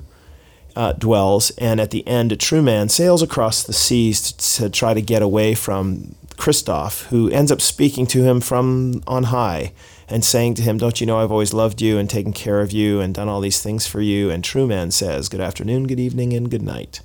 [0.75, 4.95] uh, dwells, and at the end, a Truman sails across the seas to, to try
[4.95, 9.73] to get away from Christof, who ends up speaking to him from on high
[10.09, 12.71] and saying to him, Don't you know I've always loved you and taken care of
[12.71, 14.29] you and done all these things for you?
[14.29, 17.01] And Truman says, Good afternoon, good evening, and good night.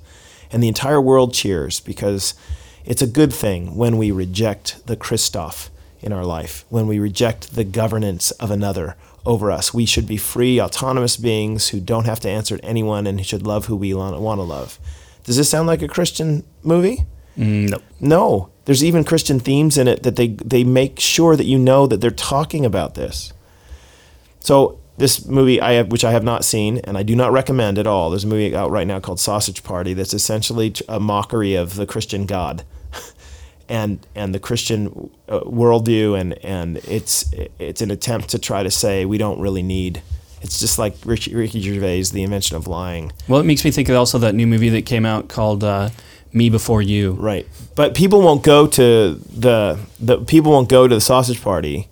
[0.51, 2.33] And the entire world cheers because
[2.83, 5.69] it's a good thing when we reject the Christof
[6.01, 9.73] in our life, when we reject the governance of another over us.
[9.73, 13.23] We should be free, autonomous beings who don't have to answer to anyone and who
[13.23, 14.79] should love who we want to love.
[15.23, 17.05] Does this sound like a Christian movie?
[17.37, 17.79] Mm, no.
[17.99, 18.49] No.
[18.65, 22.01] There's even Christian themes in it that they they make sure that you know that
[22.01, 23.31] they're talking about this.
[24.39, 27.77] So this movie I have, which I have not seen and I do not recommend
[27.77, 28.09] at all.
[28.09, 31.85] There's a movie out right now called Sausage Party that's essentially a mockery of the
[31.85, 32.63] Christian God.
[33.69, 38.71] and and the Christian uh, worldview, and and it's it's an attempt to try to
[38.71, 40.01] say we don't really need.
[40.41, 43.11] It's just like Ricky, Ricky Gervais, the invention of lying.
[43.27, 45.89] Well, it makes me think of also that new movie that came out called uh,
[46.35, 47.13] Me Before You.
[47.13, 47.47] Right.
[47.73, 51.87] But people won't go to the the people won't go to the sausage party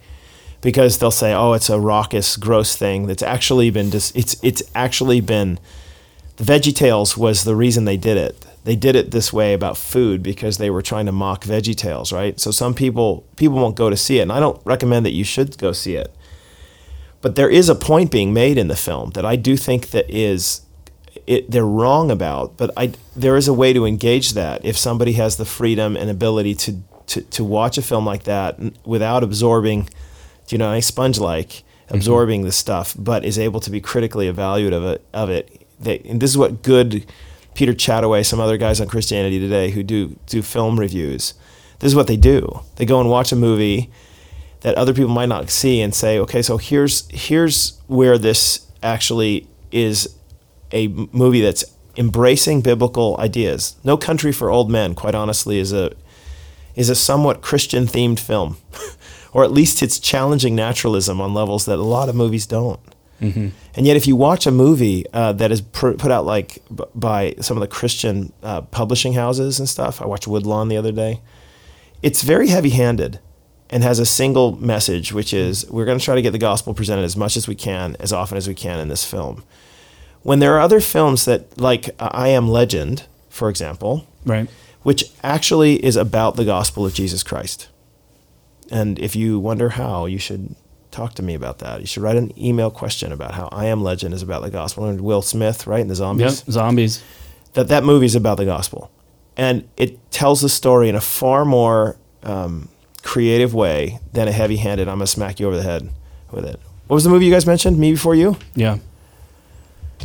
[0.61, 4.61] because they'll say, "Oh, it's a raucous, gross thing." That's actually been dis- it's it's
[4.75, 5.59] actually been
[6.37, 8.45] the Veggie Tales was the reason they did it.
[8.65, 12.11] They did it this way about food because they were trying to mock Veggie Tales,
[12.11, 12.39] right?
[12.39, 15.23] So some people people won't go to see it, and I don't recommend that you
[15.23, 16.13] should go see it.
[17.21, 20.09] But there is a point being made in the film that I do think that
[20.09, 20.62] is
[21.27, 25.13] it, they're wrong about, but I, there is a way to engage that if somebody
[25.13, 29.89] has the freedom and ability to, to, to watch a film like that without absorbing,
[30.49, 32.47] you know, a sponge like absorbing mm-hmm.
[32.47, 35.05] the stuff, but is able to be critically evaluative of it.
[35.13, 35.67] Of it.
[35.79, 37.05] They, and this is what good
[37.55, 41.33] Peter Chattaway, some other guys on Christianity Today who do do film reviews.
[41.79, 42.61] This is what they do.
[42.77, 43.91] They go and watch a movie
[44.61, 49.47] that other people might not see and say, okay, so here's here's where this actually
[49.71, 50.15] is
[50.73, 51.63] a movie that's
[51.95, 53.75] embracing biblical ideas.
[53.83, 55.93] No Country for Old Men, quite honestly, is a
[56.75, 58.57] is a somewhat Christian themed film,
[59.33, 62.79] or at least it's challenging naturalism on levels that a lot of movies don't.
[63.21, 63.49] Mm-hmm.
[63.75, 66.83] And yet, if you watch a movie uh, that is pr- put out like b-
[66.95, 70.91] by some of the Christian uh, publishing houses and stuff, I watched Woodlawn the other
[70.91, 71.21] day.
[72.01, 73.19] It's very heavy-handed
[73.69, 76.73] and has a single message, which is we're going to try to get the gospel
[76.73, 79.43] presented as much as we can, as often as we can in this film.
[80.23, 84.49] When there are other films that, like uh, I Am Legend, for example, right,
[84.81, 87.69] which actually is about the gospel of Jesus Christ.
[88.71, 90.55] And if you wonder how, you should
[90.91, 91.81] talk to me about that.
[91.81, 94.85] You should write an email question about how I Am Legend is about the gospel.
[94.85, 96.39] And Will Smith, right, in the zombies.
[96.45, 97.03] Yep, zombies.
[97.53, 98.89] That that movie is about the gospel,
[99.37, 102.69] and it tells the story in a far more um,
[103.03, 104.87] creative way than a heavy-handed.
[104.87, 105.89] I'm gonna smack you over the head
[106.31, 106.59] with it.
[106.87, 107.77] What was the movie you guys mentioned?
[107.77, 108.37] Me Before You.
[108.55, 108.77] Yeah.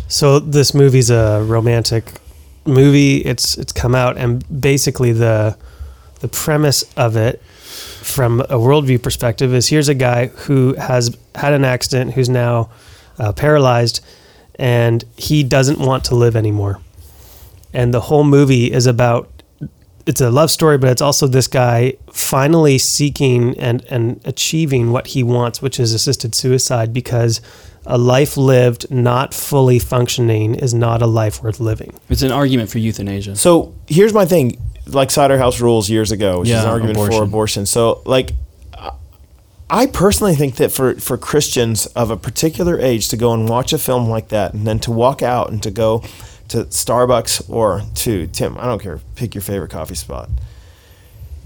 [0.06, 2.20] So this movie's a romantic
[2.64, 3.18] movie.
[3.18, 5.56] It's it's come out and basically the
[6.20, 7.42] the premise of it
[8.08, 12.70] from a worldview perspective is here's a guy who has had an accident who's now
[13.18, 14.00] uh, paralyzed
[14.58, 16.80] and he doesn't want to live anymore.
[17.72, 19.30] And the whole movie is about
[20.06, 25.08] it's a love story, but it's also this guy finally seeking and, and achieving what
[25.08, 27.42] he wants, which is assisted suicide because
[27.90, 31.92] a life lived not fully functioning is not a life worth living.
[32.10, 33.34] It's an argument for euthanasia.
[33.36, 36.96] So here's my thing, like Cider House Rules years ago, which Yeah, is an argument
[36.98, 37.18] abortion.
[37.18, 37.66] for abortion.
[37.66, 38.32] So like,
[39.70, 43.72] I personally think that for for Christians of a particular age to go and watch
[43.72, 46.02] a film like that, and then to walk out and to go
[46.48, 50.30] to Starbucks or to Tim, I don't care, pick your favorite coffee spot,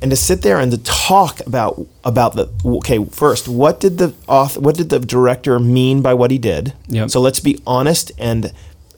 [0.02, 4.12] and to sit there and to talk about about the okay first what did the
[4.26, 6.74] author what did the director mean by what he did?
[6.88, 7.10] Yep.
[7.10, 8.52] so let's be honest and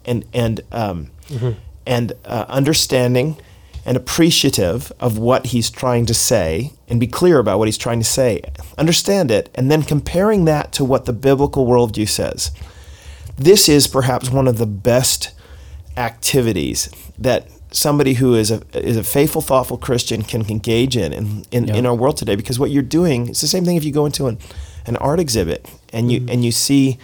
[0.04, 1.10] and and um,
[1.86, 3.36] and uh, understanding
[3.86, 7.98] and appreciative of what he's trying to say and be clear about what he's trying
[8.00, 8.40] to say.
[8.78, 12.50] Understand it and then comparing that to what the biblical worldview says.
[13.36, 15.32] This is perhaps one of the best
[15.96, 16.88] activities
[17.18, 21.68] that somebody who is a is a faithful, thoughtful Christian can engage in in, in,
[21.68, 21.74] Yeah.
[21.74, 22.36] in our world today.
[22.36, 24.38] Because what you're doing, it's the same thing if you go into an,
[24.86, 26.30] an art exhibit and you mm-hmm.
[26.30, 26.98] and you see,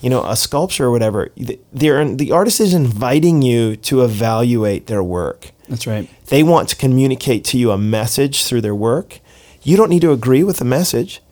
[0.00, 1.30] you know, a sculpture or whatever.
[1.72, 5.52] They're, the artist is inviting you to evaluate their work.
[5.68, 6.08] That's right.
[6.26, 9.20] They want to communicate to you a message through their work.
[9.62, 11.22] You don't need to agree with the message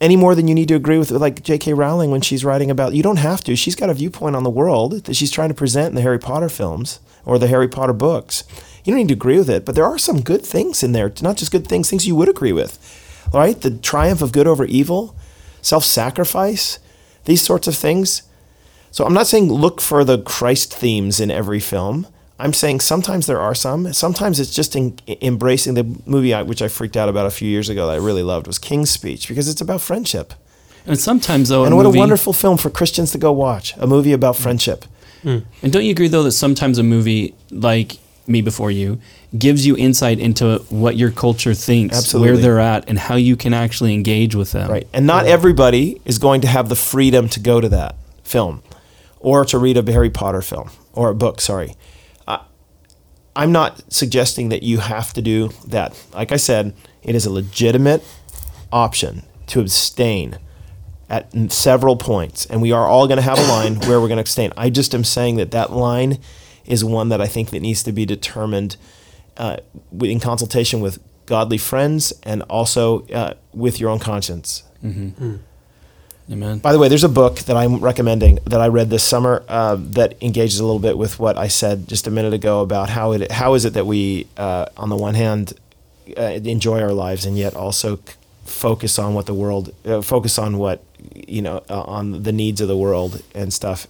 [0.00, 1.72] any more than you need to agree with like J.K.
[1.72, 2.94] Rowling when she's writing about.
[2.94, 3.56] You don't have to.
[3.56, 6.18] She's got a viewpoint on the world that she's trying to present in the Harry
[6.18, 8.44] Potter films or the Harry Potter books.
[8.84, 11.12] You don't need to agree with it, but there are some good things in there.
[11.22, 12.78] Not just good things, things you would agree with.
[13.32, 13.60] right?
[13.60, 15.16] the triumph of good over evil,
[15.62, 16.78] self-sacrifice,
[17.24, 18.22] these sorts of things.
[18.90, 22.06] So I'm not saying look for the Christ themes in every film.
[22.38, 23.92] I'm saying sometimes there are some.
[23.92, 27.48] Sometimes it's just in, embracing the movie I, which I freaked out about a few
[27.48, 30.34] years ago that I really loved was King's Speech because it's about friendship.
[30.86, 33.74] And sometimes though, and a what movie, a wonderful film for Christians to go watch.
[33.78, 34.84] A movie about friendship.
[35.24, 39.00] And don't you agree though that sometimes a movie like Me Before You
[39.36, 42.32] gives you insight into what your culture thinks, Absolutely.
[42.32, 44.70] where they're at, and how you can actually engage with them.
[44.70, 44.86] Right.
[44.92, 48.62] And not everybody is going to have the freedom to go to that film
[49.18, 51.74] or to read a Harry Potter film or a book, sorry.
[52.28, 52.42] I-
[53.34, 56.00] I'm not suggesting that you have to do that.
[56.14, 56.72] Like I said,
[57.02, 58.04] it is a legitimate
[58.72, 60.38] option to abstain
[61.14, 62.44] at several points.
[62.46, 64.52] And we are all going to have a line where we're going to abstain.
[64.56, 66.18] I just am saying that that line
[66.66, 68.76] is one that I think that needs to be determined
[69.36, 69.58] uh,
[70.00, 74.64] in consultation with godly friends and also uh, with your own conscience.
[76.30, 76.58] Amen.
[76.58, 79.76] By the way, there's a book that I'm recommending that I read this summer uh,
[79.78, 83.12] that engages a little bit with what I said just a minute ago about how
[83.12, 85.52] it how is it that we, uh, on the one hand,
[86.16, 88.02] uh, enjoy our lives and yet also c-
[88.46, 90.82] focus on what the world uh, focus on what
[91.14, 93.86] you know uh, on the needs of the world and stuff.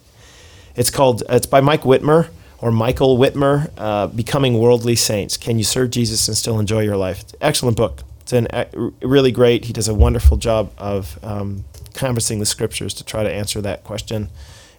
[0.77, 2.29] It's called it's by Mike Wittmer
[2.61, 5.37] or Michael Wittmer, uh, Becoming Worldly Saints.
[5.37, 7.25] Can you serve Jesus and still enjoy your life?
[7.41, 8.03] Excellent book.
[8.23, 8.65] It's an uh,
[9.03, 9.67] really great.
[9.67, 13.85] He does a wonderful job of um, canvassing the scriptures to try to answer that
[13.85, 14.31] question.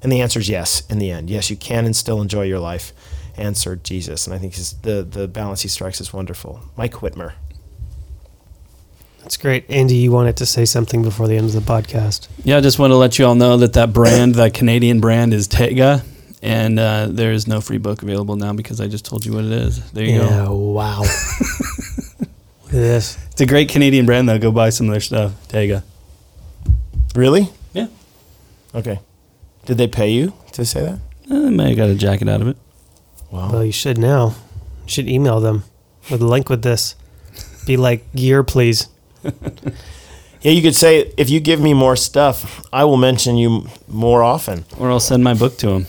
[0.01, 0.83] And the answer is yes.
[0.89, 2.91] In the end, yes, you can and still enjoy your life
[3.37, 4.25] and serve Jesus.
[4.25, 6.61] And I think his, the the balance he strikes is wonderful.
[6.75, 7.33] Mike Wittmer.
[9.25, 9.65] That's great.
[9.71, 12.27] Andy, you wanted to say something before the end of the podcast.
[12.43, 15.33] Yeah, I just want to let you all know that that brand, that Canadian brand,
[15.33, 16.03] is Tega,
[16.43, 19.43] and uh, there is no free book available now because I just told you what
[19.45, 19.91] it is.
[19.93, 20.53] There you Yeah, go.
[20.53, 21.01] wow.
[22.19, 22.29] Look
[22.67, 23.17] at this.
[23.31, 24.37] It's a great Canadian brand though.
[24.37, 25.33] Go buy some of their stuff.
[25.47, 25.83] Tega.
[27.15, 27.49] Really?
[27.73, 27.87] Yeah.
[28.75, 28.99] Okay.
[29.65, 30.99] Did they pay you to say that?
[31.31, 32.57] Uh, I may have got a jacket out of it.
[33.31, 33.51] Wow.
[33.51, 34.35] Well, you should now.
[34.83, 35.63] You should email them
[36.11, 36.93] with a link with this.
[37.65, 38.87] Be like, gear, please.
[40.41, 44.21] Yeah, you could say if you give me more stuff, I will mention you more
[44.21, 44.63] often.
[44.77, 45.87] Or I'll send my book to him.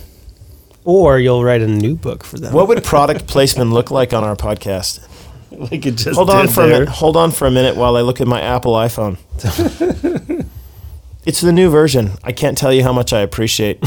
[0.82, 2.54] Or you'll write a new book for them.
[2.54, 5.00] What would product placement look like on our podcast?
[5.50, 6.80] Like it just Hold on did for a there.
[6.80, 6.88] minute.
[6.94, 9.16] Hold on for a minute while I look at my Apple iPhone.
[11.24, 12.12] it's the new version.
[12.24, 13.78] I can't tell you how much I appreciate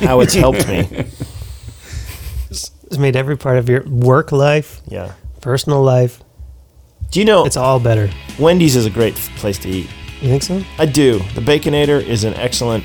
[0.00, 0.88] how it's helped me.
[2.50, 5.12] It's made every part of your work life, Yeah.
[5.40, 6.20] personal life.
[7.10, 8.08] Do you know It's all better.
[8.38, 9.90] Wendy's is a great place to eat?
[10.20, 10.62] You think so?
[10.78, 11.18] I do.
[11.34, 12.84] The Baconator is an excellent.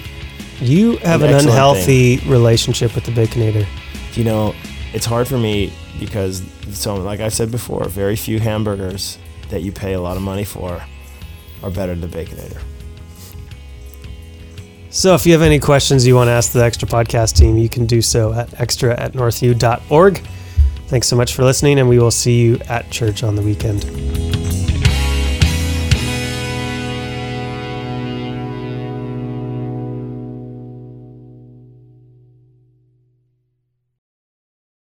[0.60, 3.68] You have An an, excellent unhealthy relationship with the Baconator.
[4.14, 4.56] Do you know?
[4.94, 9.20] It's hard for me because so like I've said before, very few hamburgers
[9.50, 10.82] that you pay a lot of money for
[11.62, 12.62] are better than the Baconator.
[14.90, 17.68] So if you have any questions you want to ask the Extra Podcast team, you
[17.68, 20.26] can do so at extra at northview.org.
[20.88, 24.35] Thanks so much for listening, and we will see you at church on the weekend.